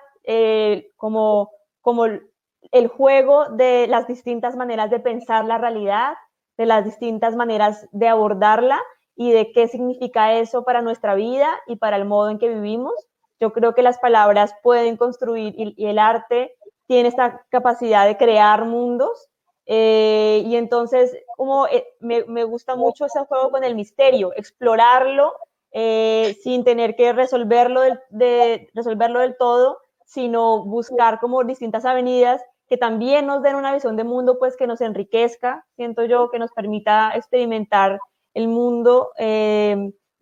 [0.96, 6.14] como, como el juego de las distintas maneras de pensar la realidad,
[6.56, 8.80] de las distintas maneras de abordarla
[9.16, 12.94] y de qué significa eso para nuestra vida y para el modo en que vivimos.
[13.40, 16.54] Yo creo que las palabras pueden construir y, el arte
[16.86, 19.28] tiene esta capacidad de crear mundos.
[19.66, 25.32] Eh, y entonces, como eh, me, gusta mucho ese juego con el misterio, explorarlo
[25.72, 32.76] eh, sin tener que resolverlo de, resolverlo del todo, sino buscar como distintas avenidas que
[32.76, 36.50] también nos den una visión de mundo, pues que nos enriquezca, siento yo, que nos
[36.52, 37.98] permita experimentar
[38.34, 39.10] el mundo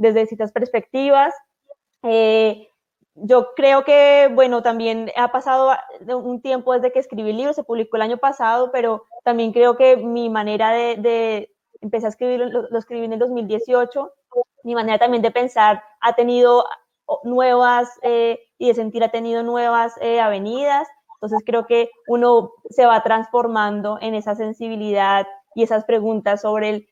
[0.02, 1.34] desde distintas perspectivas.
[2.02, 2.68] Eh,
[3.14, 5.72] yo creo que, bueno, también ha pasado
[6.06, 9.76] un tiempo desde que escribí el libro, se publicó el año pasado, pero también creo
[9.76, 14.12] que mi manera de, de a escribir, lo, escribí en el 2018,
[14.64, 16.64] mi manera también de pensar ha tenido
[17.24, 22.86] nuevas eh, y de sentir ha tenido nuevas eh, avenidas, entonces creo que uno se
[22.86, 26.88] va transformando en esa sensibilidad y esas preguntas sobre el,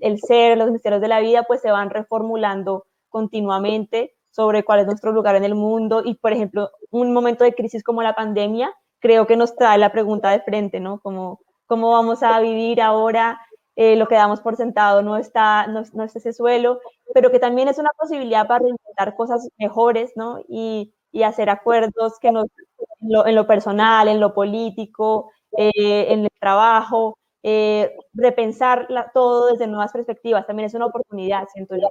[0.00, 4.86] el, ser, los misterios de la vida, pues se van reformulando continuamente sobre cuál es
[4.86, 8.72] nuestro lugar en el mundo y, por ejemplo, un momento de crisis como la pandemia,
[9.00, 11.00] creo que nos trae la pregunta de frente, ¿no?
[11.00, 13.40] Como, ¿Cómo vamos a vivir ahora?
[13.76, 16.80] Eh, lo que damos por sentado no está, no, no es ese suelo,
[17.14, 20.38] pero que también es una posibilidad para reinventar cosas mejores, ¿no?
[20.48, 22.46] Y, y hacer acuerdos que nos,
[23.00, 29.92] en, lo, personal, en lo político, eh, en el trabajo, eh, repensar todo desde nuevas
[29.92, 31.90] perspectivas, también es una oportunidad, siento yo.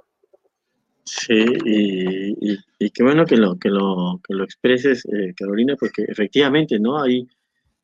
[1.04, 6.04] Sí, y, y, qué bueno que lo, que lo, que lo expreses, eh, Carolina, porque
[6.08, 7.02] efectivamente, ¿no?
[7.02, 7.28] Ahí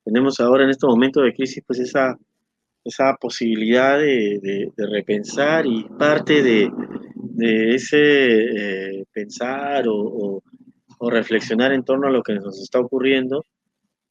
[0.06, 2.18] tenemos ahora en este momento de crisis, pues esa,
[2.86, 6.72] esa posibilidad de, de, repensar y parte de,
[7.16, 10.42] de ese eh, pensar o,
[11.00, 13.46] o, reflexionar en torno a lo que nos está ocurriendo,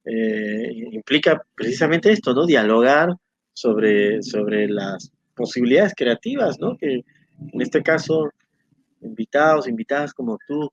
[0.05, 2.45] eh, implica precisamente esto, ¿no?
[2.45, 3.15] Dialogar
[3.57, 6.77] sobre, sobre las posibilidades creativas, ¿no?
[6.77, 6.97] Que
[7.53, 8.31] en este caso
[9.01, 10.71] invitados, invitadas como tú,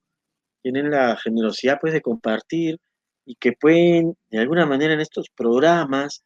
[0.62, 2.78] tienen la generosidad pues de compartir
[3.26, 6.24] y que pueden de alguna manera en estos programas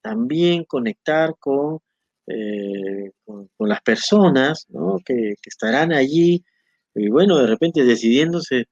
[0.00, 1.80] también conectar con,
[2.26, 4.66] eh, con, las personas
[5.04, 6.42] que, estarán allí
[6.94, 8.64] y bueno, de repente decidiéndose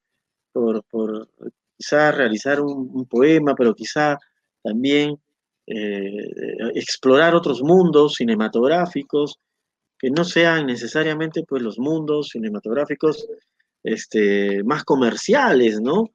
[0.53, 1.29] por, por
[1.77, 4.18] quizá realizar un, poema, pero quizá
[4.62, 5.18] también
[5.66, 6.29] eh,
[6.74, 9.38] explorar otros mundos cinematográficos
[9.98, 13.26] que no sean necesariamente pues los mundos cinematográficos
[13.83, 16.11] este, más comerciales, ¿no?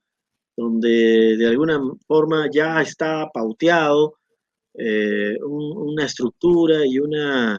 [0.56, 4.16] Donde de alguna forma ya está pauteado
[4.74, 7.58] eh, una estructura y una,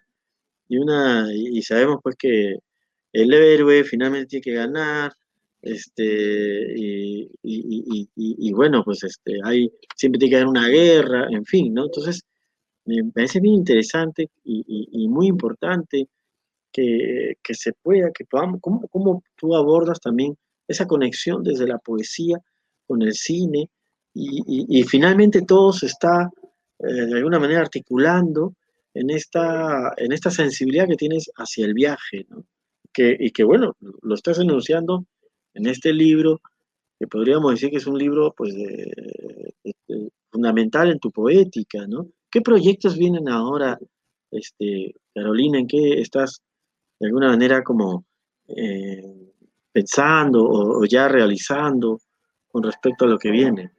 [0.68, 2.56] y una, y sabemos pues que
[3.12, 5.12] el héroe finalmente tiene que ganar,
[5.62, 11.72] este, y, y, bueno, pues este, hay, siempre tiene que haber una guerra, en fin,
[11.72, 11.84] ¿no?
[11.84, 12.24] Entonces,
[12.84, 16.08] me parece bien interesante y, muy importante
[16.72, 22.38] que, se pueda, que podamos, ¿cómo, tú abordas también esa conexión desde la poesía
[22.86, 23.70] con el cine
[24.14, 26.28] y, finalmente todo se está
[26.80, 28.54] eh, de alguna manera articulando
[28.94, 32.44] en esta, en esta sensibilidad que tienes hacia el viaje, ¿no?
[32.92, 35.06] Que, y que bueno, lo estás enunciando
[35.54, 36.40] en este libro,
[36.98, 38.54] que podríamos decir que es un libro pues,
[40.30, 42.08] fundamental en tu poética, ¿no?
[42.30, 43.78] ¿Qué proyectos vienen ahora,
[44.30, 45.58] este, Carolina?
[45.58, 46.40] ¿En qué estás
[46.98, 48.06] de alguna manera como
[48.48, 49.32] eh,
[49.70, 51.98] pensando o, ya realizando
[52.48, 53.72] con respecto a lo que viene?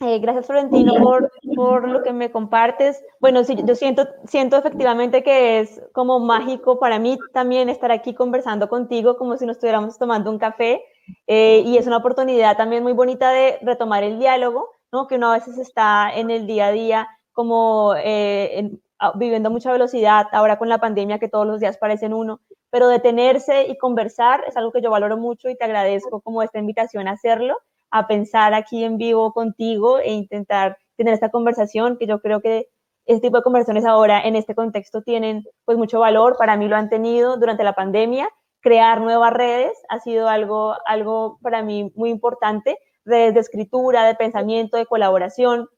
[0.00, 3.04] Eh, gracias, Florentino, por, por, lo que me compartes.
[3.20, 8.14] Bueno, sí, yo siento, siento efectivamente que es como mágico para mí también estar aquí
[8.14, 10.82] conversando contigo como si nos estuviéramos tomando un café.
[11.26, 15.06] Eh, y es una oportunidad también muy bonita de retomar el diálogo, ¿no?
[15.06, 18.70] que uno a veces está en el día a día como eh,
[19.14, 22.40] viviendo a mucha velocidad, ahora con la pandemia que todos los días parecen uno,
[22.70, 26.58] pero detenerse y conversar es algo que yo valoro mucho y te agradezco como esta
[26.58, 27.58] invitación a hacerlo,
[27.92, 32.68] a pensar aquí en vivo contigo e intentar tener esta conversación, que yo creo que
[33.04, 36.76] este tipo de conversaciones ahora en este contexto tienen pues mucho valor, para mí lo
[36.76, 38.28] han tenido durante la pandemia,
[38.60, 44.14] crear nuevas redes ha sido algo, algo para mí muy importante, redes de escritura, de
[44.14, 45.68] pensamiento, de colaboración.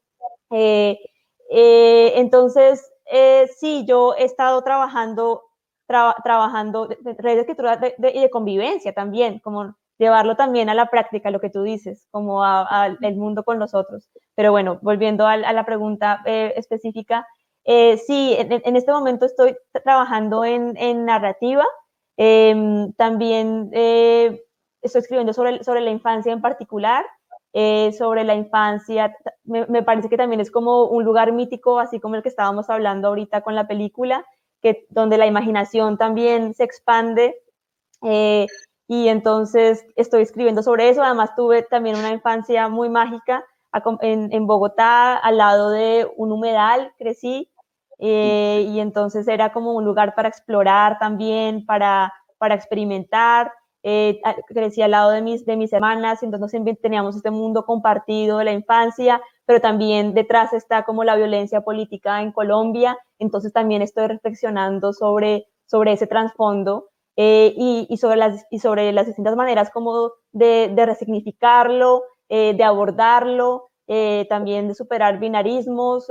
[0.51, 0.99] Eh,
[1.49, 5.43] eh, entonces, eh, sí, yo he estado trabajando,
[5.87, 11.39] trabajando redes de escritura y de, convivencia también, como llevarlo también a la práctica, lo
[11.39, 14.09] que tú dices, como al mundo con los otros.
[14.35, 17.27] Pero bueno, volviendo a, la pregunta eh, específica,
[17.63, 21.65] eh, sí, en, este momento estoy trabajando en, narrativa,
[22.17, 24.43] em, también eh,
[24.81, 27.05] estoy escribiendo sobre, sobre la infancia en particular,
[27.97, 29.15] sobre la infancia,
[29.45, 32.69] me, me, parece que también es como un lugar mítico, así como el que estábamos
[32.69, 34.25] hablando ahorita con la película,
[34.61, 37.41] que, donde la imaginación también se expande
[38.87, 41.03] y entonces estoy escribiendo sobre eso.
[41.03, 43.43] Además tuve también una infancia muy mágica
[44.01, 47.51] en, Bogotá, al lado de un humedal, crecí,
[47.99, 53.51] eh, y entonces era como un lugar para explorar también, para, para experimentar.
[53.83, 58.45] Eh, crecí al lado de mis, de mis hermanas, entonces teníamos este mundo compartido de
[58.45, 64.07] la infancia, pero también detrás está como la violencia política en Colombia, entonces también estoy
[64.07, 67.53] reflexionando sobre, sobre ese trasfondo eh,
[67.89, 73.69] y, sobre las, y sobre las distintas maneras como de, de resignificarlo, eh, de abordarlo,
[73.87, 76.07] eh, también de superar binarismos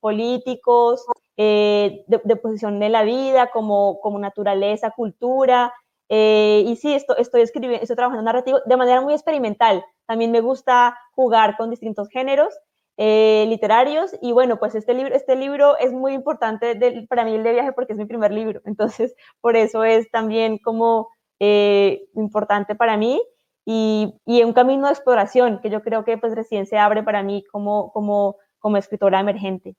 [0.00, 1.04] políticos,
[1.36, 5.72] de, de, posición de la vida como, como naturaleza, cultura.
[6.08, 9.84] y sí, esto, estoy escribiendo, estoy trabajando narrativo de manera muy experimental.
[10.06, 12.54] También me gusta jugar con distintos géneros
[13.00, 14.10] eh, literarios.
[14.20, 16.78] Y bueno, pues este libro, este libro es muy importante
[17.08, 18.60] para mí el de viaje porque es mi primer libro.
[18.66, 23.22] Entonces, por eso es también como eh, importante para mí
[23.64, 27.22] y, y, un camino de exploración que yo creo que pues recién se abre para
[27.22, 29.76] mí como, como, como escritora emergente.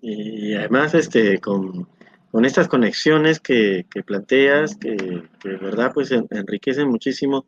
[0.00, 1.86] Y además, este, con,
[2.30, 4.96] con estas conexiones que, que planteas, que,
[5.40, 7.44] que, verdad pues enriquecen muchísimo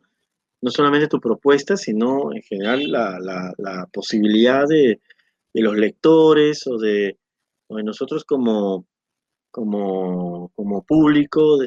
[0.61, 4.99] no solamente tu propuesta, sino en general la, posibilidad de,
[5.53, 7.17] los lectores o de,
[7.69, 8.85] nosotros como,
[9.49, 11.57] como, como público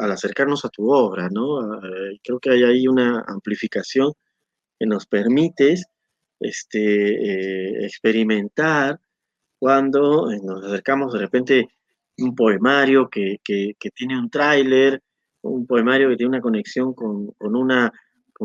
[0.00, 1.76] al acercarnos a tu obra, ¿no?
[1.76, 4.12] Eh, creo que hay ahí una amplificación
[4.78, 5.74] que nos permite
[6.40, 8.98] este, eh, experimentar
[9.58, 11.68] cuando eh, nos acercamos de repente
[12.18, 13.38] un poemario que,
[13.94, 15.02] tiene un tráiler,
[15.42, 17.92] un poemario que tiene una conexión con, con una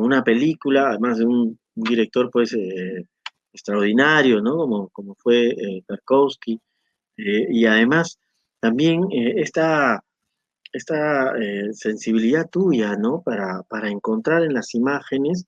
[0.03, 3.05] una película, además de un, director pues eh,
[3.51, 4.55] extraordinario, ¿no?
[4.55, 6.59] Como, como fue eh, Tarkovsky,
[7.17, 8.17] eh, y además
[8.61, 10.01] también esta,
[10.71, 11.33] esta
[11.73, 13.21] sensibilidad tuya, ¿no?
[13.21, 15.45] Para, para, encontrar en las imágenes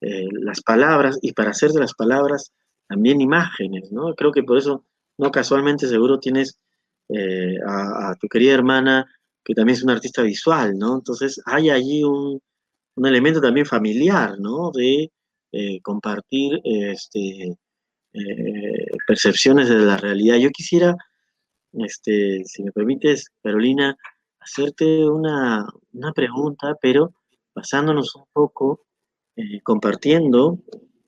[0.00, 2.52] las palabras y para hacer de las palabras
[2.88, 4.14] también imágenes, ¿no?
[4.14, 4.84] Creo que por eso,
[5.18, 6.58] no casualmente seguro tienes
[7.66, 9.06] a, a tu querida hermana
[9.44, 10.94] que también es una artista visual, ¿no?
[10.94, 12.40] Entonces hay allí un,
[12.96, 14.70] un elemento también familiar, ¿no?
[14.70, 15.10] De
[15.52, 17.56] eh, compartir este,
[18.12, 20.36] eh, percepciones de la realidad.
[20.36, 20.96] Yo quisiera,
[21.72, 23.96] este, si me permites, Carolina,
[24.40, 25.66] hacerte una,
[26.14, 27.14] pregunta, pero
[27.54, 28.84] basándonos un poco,
[29.36, 30.58] eh, compartiendo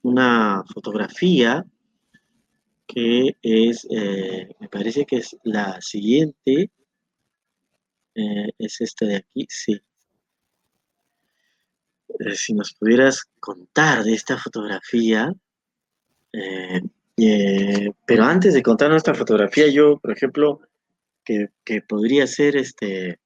[0.03, 1.65] una fotografía
[2.87, 3.87] que es,
[4.61, 6.71] me parece que es la siguiente,
[8.15, 9.81] es esta de aquí, sí,
[12.19, 15.33] eh, si nos pudieras contar de esta fotografía.
[16.33, 16.83] Eh,
[17.17, 20.61] eh, pero antes de contarnos esta fotografía, yo, por ejemplo,
[21.25, 21.49] que,
[21.89, 23.19] podría ser este,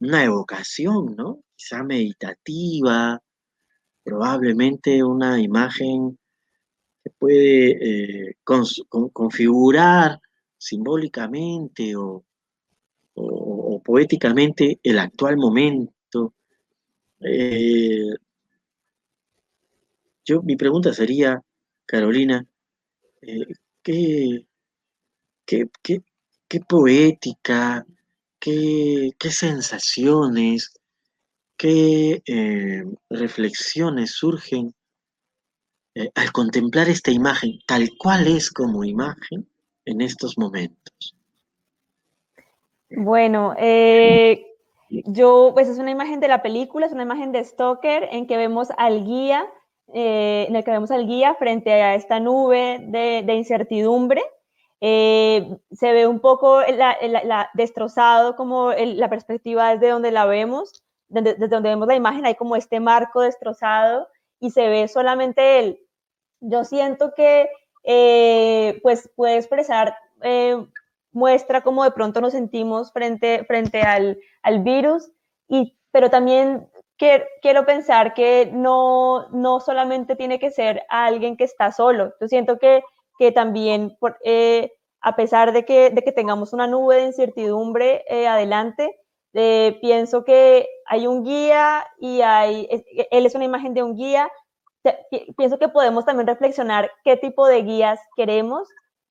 [0.00, 1.42] una evocación, ¿no?
[1.56, 3.20] Quizá meditativa,
[4.04, 6.18] probablemente una imagen
[7.02, 8.36] que puede
[9.12, 10.20] configurar
[10.58, 12.24] simbólicamente o,
[13.84, 15.97] poéticamente el actual momento
[17.20, 18.14] eh,
[20.24, 21.42] yo, mi pregunta sería,
[21.86, 22.46] Carolina,
[23.22, 23.46] eh,
[23.82, 24.44] ¿qué,
[25.46, 27.86] qué, poética,
[28.38, 30.72] qué, sensaciones,
[31.56, 34.74] qué eh, reflexiones surgen
[36.14, 39.48] al contemplar esta imagen tal cual es como imagen
[39.84, 41.16] en estos momentos?
[42.90, 44.47] Bueno, eh,
[44.90, 48.36] yo, pues es una imagen de la película, es una imagen de Stoker en que
[48.36, 49.46] vemos al guía,
[49.92, 54.22] eh, en el que vemos al guía frente a esta nube de, incertidumbre.
[54.80, 56.60] Eh, se ve un poco
[57.54, 62.54] destrozado como la perspectiva desde donde la vemos, desde, donde vemos la imagen, hay como
[62.56, 64.08] este marco destrozado
[64.40, 65.80] y se ve solamente él.
[66.40, 67.48] Yo siento que
[67.84, 69.96] eh, pues puede expresar
[71.12, 75.10] muestra cómo de pronto nos sentimos frente, frente al, al virus,
[75.48, 81.72] y, pero también quiero pensar que no, no solamente tiene que ser alguien que está
[81.72, 82.12] solo.
[82.20, 82.82] Yo siento que,
[83.18, 88.26] que también, eh, a pesar de que, de que tengamos una nube de incertidumbre eh,
[88.26, 88.98] adelante,
[89.34, 92.68] eh, pienso que hay un guía y hay,
[93.10, 94.30] él es una imagen de un guía.
[95.36, 98.68] Pienso que podemos también reflexionar qué tipo de guías queremos,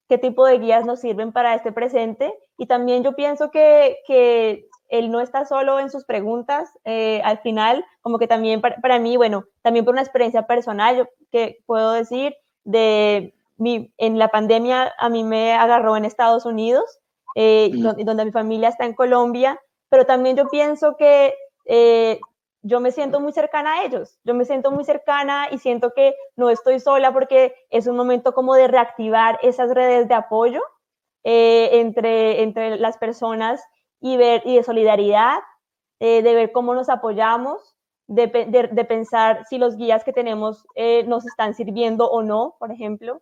[0.08, 2.34] qué tipo de guías nos sirven para este presente.
[2.58, 6.70] Y también yo pienso que, que él no está solo en sus preguntas.
[6.86, 10.98] Eh, al final, como que también para, para, mí, bueno, también por una experiencia personal,
[10.98, 16.46] yo que puedo decir, de mi, en la pandemia a mí me agarró en Estados
[16.46, 17.00] Unidos,
[17.36, 21.34] eh, donde, donde mi familia está en Colombia pero también yo pienso que
[21.66, 22.20] eh,
[22.68, 26.16] yo me siento muy cercana a ellos, yo me siento muy cercana y siento que
[26.36, 30.62] no estoy sola porque es un momento como de reactivar esas redes de apoyo
[31.24, 33.64] eh, entre, entre las personas
[34.02, 35.40] y, ver, y de solidaridad,
[36.00, 37.76] eh, de ver cómo nos apoyamos,
[38.08, 40.66] de, de, pensar si los guías que tenemos
[41.08, 43.22] nos están sirviendo o no, por ejemplo.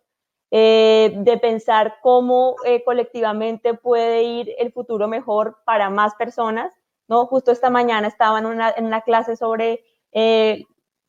[0.52, 6.72] de pensar cómo colectivamente puede ir el futuro mejor para más personas
[7.08, 7.26] ¿no?
[7.26, 10.64] Justo esta mañana estaba en una, en una clase sobre eh,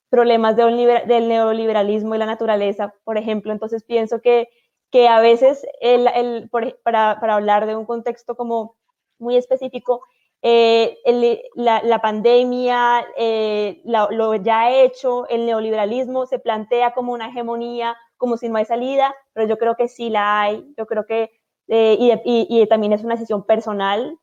[0.09, 3.51] problemas de del neoliberalismo y la naturaleza, por ejemplo.
[3.51, 4.49] Entonces pienso que,
[4.91, 8.77] que a veces, el, el, para, para, hablar de un contexto como
[9.19, 10.03] muy específico,
[10.43, 17.29] eh, el, la, la, pandemia, eh, lo ya hecho, el neoliberalismo se plantea como una
[17.29, 21.05] hegemonía, como si no hay salida, pero yo creo que sí la hay, yo creo
[21.05, 21.31] que,
[21.67, 24.17] y, y, y, también es una decisión personal,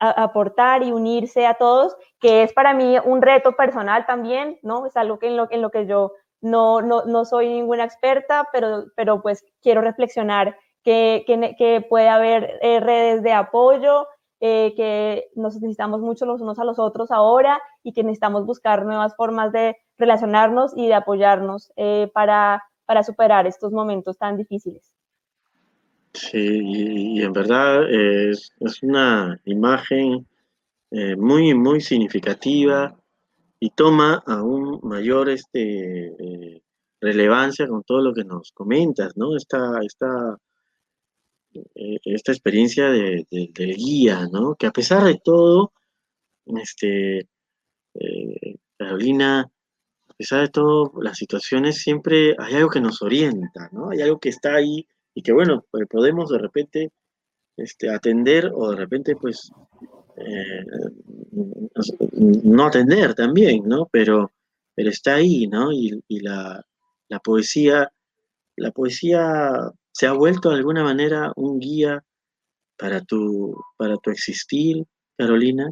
[0.00, 4.86] aportar y unirse a todos, que es para mí un reto personal también, ¿no?
[4.86, 9.20] Es algo que en, lo, que yo no, no, no soy ninguna experta, pero, pero
[9.20, 14.06] pues quiero reflexionar que, que, que puede haber eh, redes de apoyo,
[14.40, 18.86] eh, que nos necesitamos mucho los unos a los otros ahora y que necesitamos buscar
[18.86, 24.94] nuevas formas de relacionarnos y de apoyarnos eh, para, para superar estos momentos tan difíciles.
[26.12, 28.52] Sí, y, en verdad es,
[28.82, 30.26] una imagen
[30.90, 32.96] eh, muy, muy significativa
[33.60, 36.62] y toma aún mayor este, eh,
[37.00, 39.36] relevancia con todo lo que nos comentas, ¿no?
[39.36, 40.36] Esta, esta,
[41.54, 44.56] eh, esta experiencia de, del guía, ¿no?
[44.56, 45.72] Que a pesar de todo,
[46.46, 47.28] este,
[48.76, 49.42] Carolina,
[50.08, 53.90] a pesar de todo, las situaciones siempre hay algo que nos orienta, ¿no?
[53.90, 56.92] Hay algo que está ahí y que bueno, pues podemos de repente
[57.56, 59.52] este, atender o de repente pues
[60.16, 60.64] eh,
[62.12, 63.88] no atender también, ¿no?
[63.90, 64.30] Pero,
[64.74, 65.72] pero está ahí, ¿no?
[65.72, 66.62] Y, la,
[67.22, 67.90] poesía,
[68.56, 69.52] la poesía
[69.92, 72.04] se ha vuelto de alguna manera un guía
[72.76, 74.84] para tu, para tu existir,
[75.16, 75.70] Carolina.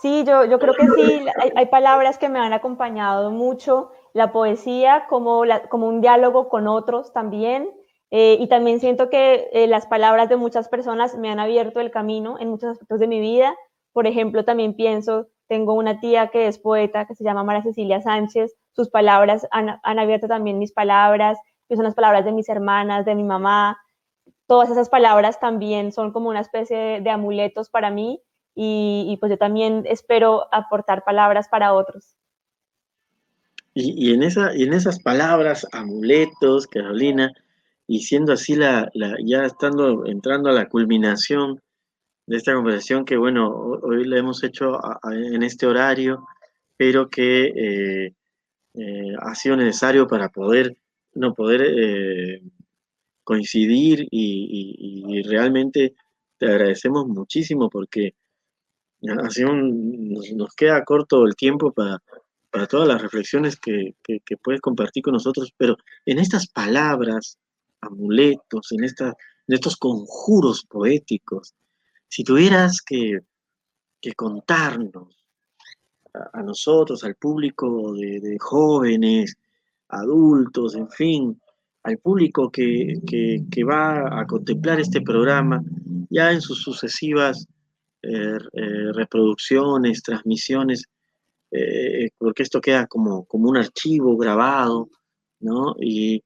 [0.00, 4.32] Sí, yo, yo creo que sí, hay, hay, palabras que me han acompañado mucho, la
[4.32, 7.68] poesía como, la, como un diálogo con otros también,
[8.10, 11.90] eh, y también siento que eh, las palabras de muchas personas me han abierto el
[11.90, 13.54] camino en muchos aspectos de mi vida.
[13.92, 18.00] Por ejemplo, también pienso, tengo una tía que es poeta, que se llama María Cecilia
[18.00, 18.54] Sánchez.
[18.72, 21.38] Sus palabras han, han abierto también mis palabras,
[21.68, 23.78] que son las palabras de mis hermanas, de mi mamá.
[24.46, 28.22] Todas esas palabras también son como una especie de, amuletos para mí
[28.54, 32.16] y, pues yo también espero aportar palabras para otros.
[33.74, 37.32] Y, en, esa, y en esas palabras, amuletos, Carolina,
[37.90, 38.92] y siendo así la,
[39.24, 41.60] ya estando entrando a la culminación
[42.26, 44.78] de esta conversación que bueno hoy la hemos hecho
[45.10, 46.26] en este horario
[46.76, 48.14] pero que eh,
[48.74, 50.76] eh, ha sido necesario para poder
[51.14, 52.42] no poder eh,
[53.24, 55.94] coincidir y, realmente
[56.38, 58.14] te agradecemos muchísimo porque
[59.22, 61.98] así nos, queda corto el tiempo para,
[62.50, 65.76] para todas las reflexiones que, que puedes compartir con nosotros pero
[66.06, 67.38] en estas palabras
[67.80, 69.14] amuletos, en, en
[69.48, 71.54] estos conjuros poéticos,
[72.08, 73.20] si tuvieras que,
[74.16, 75.14] contarnos
[76.32, 79.36] a, nosotros, al público de, jóvenes,
[79.88, 81.40] adultos, en fin,
[81.82, 82.94] al público que,
[83.68, 85.62] va a contemplar este programa,
[86.08, 87.46] ya en sus sucesivas
[88.02, 90.84] eh, eh, reproducciones, transmisiones,
[91.50, 94.88] eh, porque esto queda como, como un archivo grabado,
[95.40, 95.74] ¿no?
[95.80, 96.22] Y,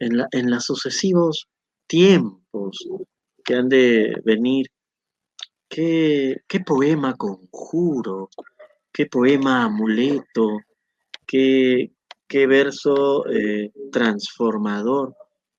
[0.00, 1.46] en, en los sucesivos
[1.86, 2.78] tiempos
[3.44, 4.66] que han de venir,
[5.68, 8.28] qué, qué poema conjuro,
[8.92, 10.58] qué poema amuleto,
[11.26, 11.92] qué,
[12.26, 15.14] qué verso eh, transformador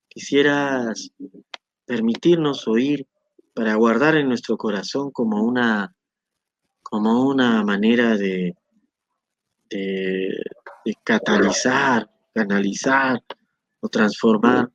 [0.07, 1.11] quisieras
[1.85, 3.07] permitirnos oír
[3.53, 5.93] para guardar en nuestro corazón como una,
[6.81, 8.55] como una manera de,
[9.69, 10.43] de,
[10.85, 13.21] de catalizar, canalizar
[13.81, 14.71] o transformar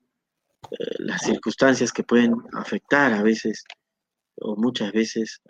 [0.71, 3.65] eh, las circunstancias que pueden afectar a veces
[4.39, 5.41] o muchas veces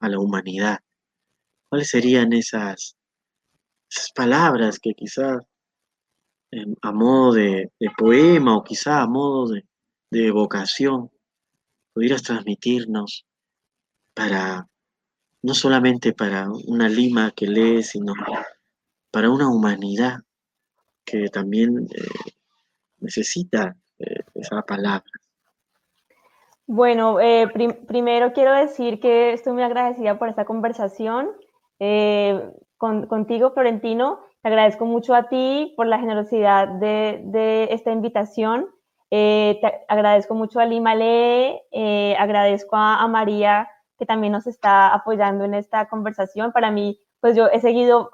[0.00, 0.78] a la humanidad.
[1.68, 2.96] ¿Cuáles serían esas,
[4.14, 5.38] palabras que quizás
[6.82, 9.64] a modo de, poema o quizá a modo de,
[10.10, 11.10] de evocación
[11.92, 13.24] pudieras transmitirnos
[14.14, 14.68] para,
[15.42, 18.12] no solamente para una lima que lee, sino
[19.10, 20.20] para una humanidad
[21.04, 22.32] que también eh,
[23.06, 25.10] necesita eh, esa palabra.
[26.66, 27.48] Bueno, eh,
[27.86, 31.30] primero quiero decir que estoy muy agradecida por esta conversación
[32.78, 34.20] contigo, Florentino.
[34.42, 38.68] Te agradezco mucho a ti por la generosidad de, esta invitación.
[39.10, 41.60] te agradezco mucho a Lima Lee,
[42.18, 46.52] agradezco a María que también nos está apoyando en esta conversación.
[46.52, 48.10] Para mí, pues yo he seguido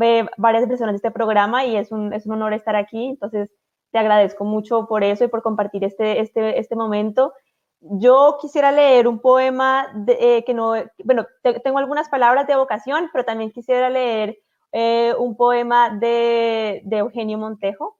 [0.00, 3.50] eh, varias versiones de este programa y es un, es un honor estar aquí, entonces
[3.90, 7.32] te agradezco mucho por eso y por compartir este, este, este momento.
[7.80, 10.74] Yo quisiera leer un poema eh, que no,
[11.04, 11.26] bueno,
[11.62, 14.38] tengo algunas palabras de vocación, pero también quisiera leer
[14.72, 17.98] eh, un poema de, de Eugenio Montejo,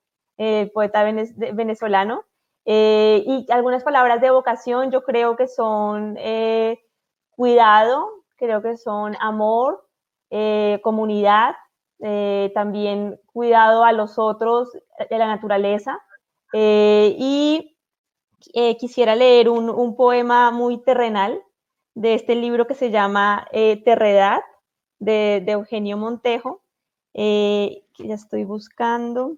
[0.73, 2.25] poeta venezolano,
[2.65, 6.17] y algunas palabras de vocación yo creo que son
[7.31, 9.87] cuidado, creo que son amor,
[10.31, 11.55] eh, comunidad,
[12.01, 14.71] eh, también cuidado a los otros,
[15.11, 15.99] de la naturaleza.
[16.53, 17.77] Eh, y
[18.79, 21.43] quisiera leer un, poema muy terrenal
[21.95, 24.41] de este libro que se llama Terredad,
[24.99, 26.63] de, de, Eugenio Montejo,
[27.13, 29.37] que ya estoy buscando.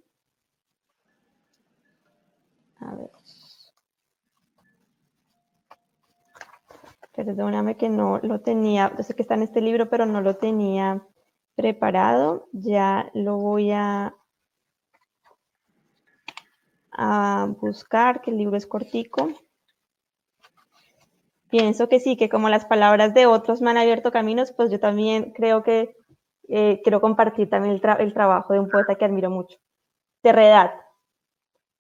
[2.81, 3.11] A ver.
[7.13, 10.37] Perdóname que no lo tenía, yo sé que está en este libro, pero no lo
[10.37, 11.07] tenía
[11.61, 12.49] preparado.
[12.53, 14.15] Ya lo voy a,
[17.61, 19.31] buscar, que el libro es cortico.
[21.51, 24.81] Pienso que sí, que como las palabras de otros me han abierto caminos, pues yo
[24.81, 25.95] también creo que
[26.49, 29.59] eh, quiero compartir también el, el trabajo de un poeta que admiro mucho.
[30.23, 30.73] Terredad.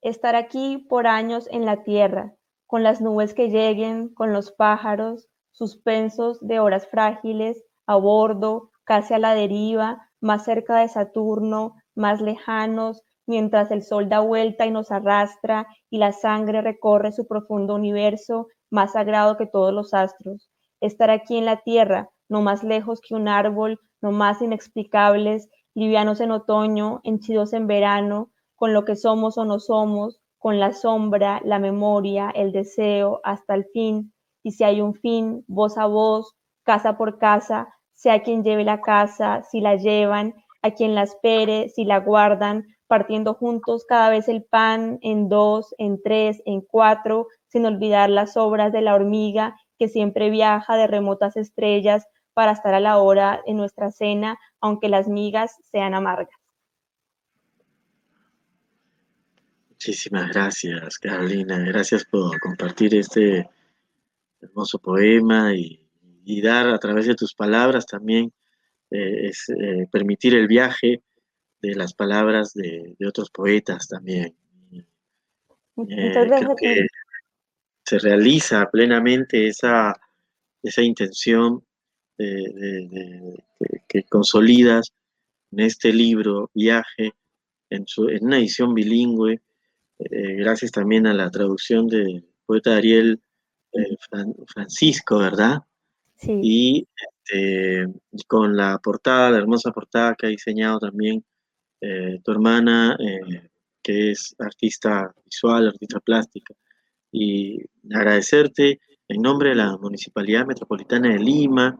[0.02, 2.34] Estar aquí por años en la tierra,
[2.66, 9.14] con las nubes que lleguen, con los pájaros, suspensos de horas frágiles, a bordo, casi
[9.14, 14.70] a la deriva, más cerca de Saturno, más lejanos, mientras el sol da vuelta y
[14.70, 20.50] nos arrastra y la sangre recorre su profundo universo, más sagrado que todos los astros.
[20.80, 26.20] Estar aquí en la tierra, no más lejos que un árbol, no más inexplicables, livianos
[26.20, 31.40] en otoño, henchidos en verano, con lo que somos o no somos, con la sombra,
[31.44, 34.12] la memoria, el deseo, hasta el fin.
[34.42, 37.68] Y si hay un fin, voz a voz, casa por casa,
[38.00, 42.64] sea quien lleve la casa, si la llevan, a quien la espere, si la guardan,
[42.86, 48.38] partiendo juntos cada vez el pan en dos, en tres, en cuatro, sin olvidar las
[48.38, 53.42] obras de la hormiga que siempre viaja de remotas estrellas para estar a la hora
[53.44, 56.34] en nuestra cena, aunque las migas sean amargas.
[59.68, 61.58] Muchísimas gracias, Carolina.
[61.58, 63.46] Gracias por compartir este
[64.40, 65.79] hermoso poema y,
[66.40, 68.32] dar a través de tus palabras también,
[68.90, 71.02] eh, es, eh, permitir el viaje
[71.60, 74.34] de las palabras de, otros poetas también.
[74.62, 76.86] Eh, creo que
[77.84, 79.98] se realiza plenamente esa,
[80.62, 81.64] esa intención
[82.18, 84.92] que, consolidas
[85.52, 87.14] en este libro, Viaje,
[87.70, 89.40] en, su, en una edición bilingüe,
[89.98, 93.20] eh, gracias también a la traducción del poeta Ariel
[93.72, 93.96] eh,
[94.46, 95.62] Francisco, ¿verdad?
[96.20, 96.86] Sí.
[96.96, 101.24] Este, y con la portada, la hermosa portada que ha diseñado también
[101.80, 102.96] eh, tu hermana,
[103.82, 106.54] que es artista visual, artista plástica.
[107.12, 107.58] Y
[107.92, 111.78] agradecerte en nombre de la Municipalidad Metropolitana de Lima,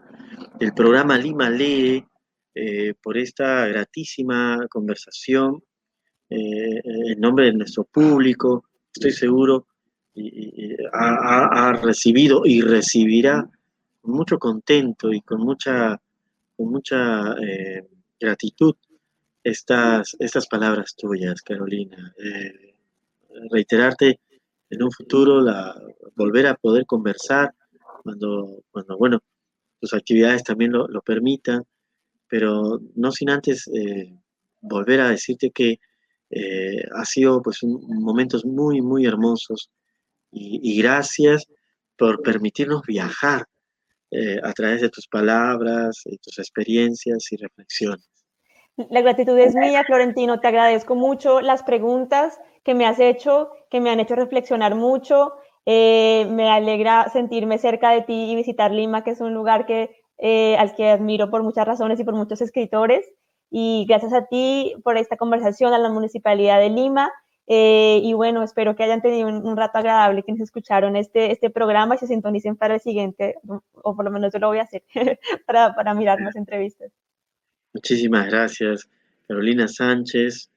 [0.59, 2.05] del programa Lima Lee,
[3.03, 5.63] por esta gratísima conversación
[6.31, 8.65] eh, en nombre de nuestro público,
[8.95, 9.67] estoy seguro,
[10.15, 13.49] y, ha, recibido y recibirá
[14.01, 16.01] con mucho contento y con mucha,
[16.57, 17.87] con mucha eh,
[18.19, 18.75] gratitud
[19.43, 22.15] estas, estas palabras tuyas, Carolina.
[22.19, 22.75] Eh,
[23.51, 24.21] reiterarte
[24.71, 25.75] en un futuro, la,
[26.15, 27.55] volver a poder conversar
[28.03, 29.21] cuando, cuando bueno,
[29.81, 31.65] tus actividades también lo, lo permitan,
[32.29, 33.69] pero no sin antes
[34.61, 35.81] volver a decirte que
[36.31, 39.71] eh, ha sido pues un, momentos muy, muy hermosos
[40.31, 41.47] y, gracias
[41.97, 43.47] por permitirnos viajar
[44.11, 48.09] eh, a través de tus palabras, y tus experiencias y reflexiones.
[48.89, 50.41] La gratitud es mía, Florentino.
[50.41, 55.33] Te agradezco mucho las preguntas que me has hecho, que me han hecho reflexionar mucho.
[55.67, 59.91] Eh, me alegra sentirme cerca de ti y visitar Lima, que es un lugar que
[60.19, 63.07] eh, al que admiro por muchas razones y por muchos escritores.
[63.51, 67.11] Y gracias a ti por esta conversación, a la Municipalidad de Lima.
[67.47, 71.97] Eh, y bueno, espero que hayan tenido un, rato agradable quienes escucharon este, este programa
[71.97, 73.37] y se sintonicen para el siguiente,
[73.73, 74.85] o por lo menos yo lo voy a hacer,
[75.47, 76.93] para, para mirar más entrevistas.
[77.73, 78.89] Muchísimas gracias,
[79.27, 80.51] Carolina Sánchez,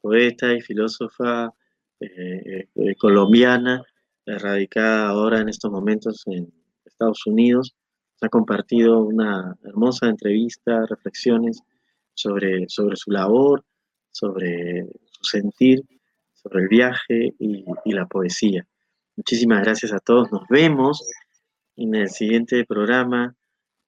[0.00, 1.52] poeta y filósofa
[2.00, 3.82] eh, eh, colombiana,
[4.24, 6.52] radicada ahora en estos momentos en
[6.84, 7.74] Estados Unidos.
[8.20, 11.62] ha compartido una hermosa entrevista, reflexiones
[12.14, 13.64] sobre, sobre su labor,
[14.10, 15.82] sobre su sentir,
[16.48, 18.66] sobre el viaje y, y la poesía.
[19.16, 20.30] Muchísimas gracias a todos.
[20.32, 21.02] Nos vemos
[21.76, 23.34] en el siguiente programa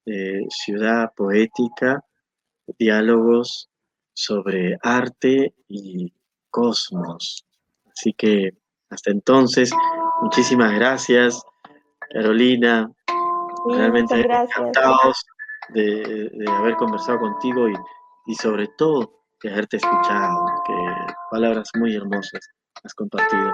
[0.04, 2.04] de Ciudad Poética,
[2.78, 3.70] diálogos
[4.12, 6.12] sobre arte y
[6.50, 7.44] cosmos.
[7.86, 8.50] Así que
[8.90, 9.70] hasta entonces,
[10.20, 11.42] muchísimas gracias,
[12.12, 12.90] Carolina.
[13.68, 15.24] Realmente encantados
[15.74, 17.68] de, haber conversado contigo
[18.26, 20.44] y, sobre todo de haberte escuchado,
[21.06, 22.40] que palabras muy hermosas
[22.82, 23.52] has compartido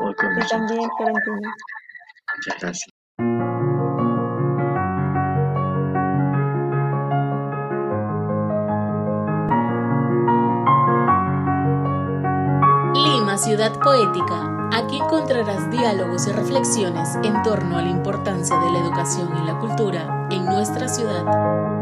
[0.00, 0.68] hoy con nosotros.
[0.68, 0.88] también,
[2.36, 2.98] Muchas gracias.
[13.38, 19.30] Ciudad Poética, aquí encontrarás diálogos y reflexiones en torno a la importancia de la educación
[19.40, 21.77] y la cultura en nuestra ciudad.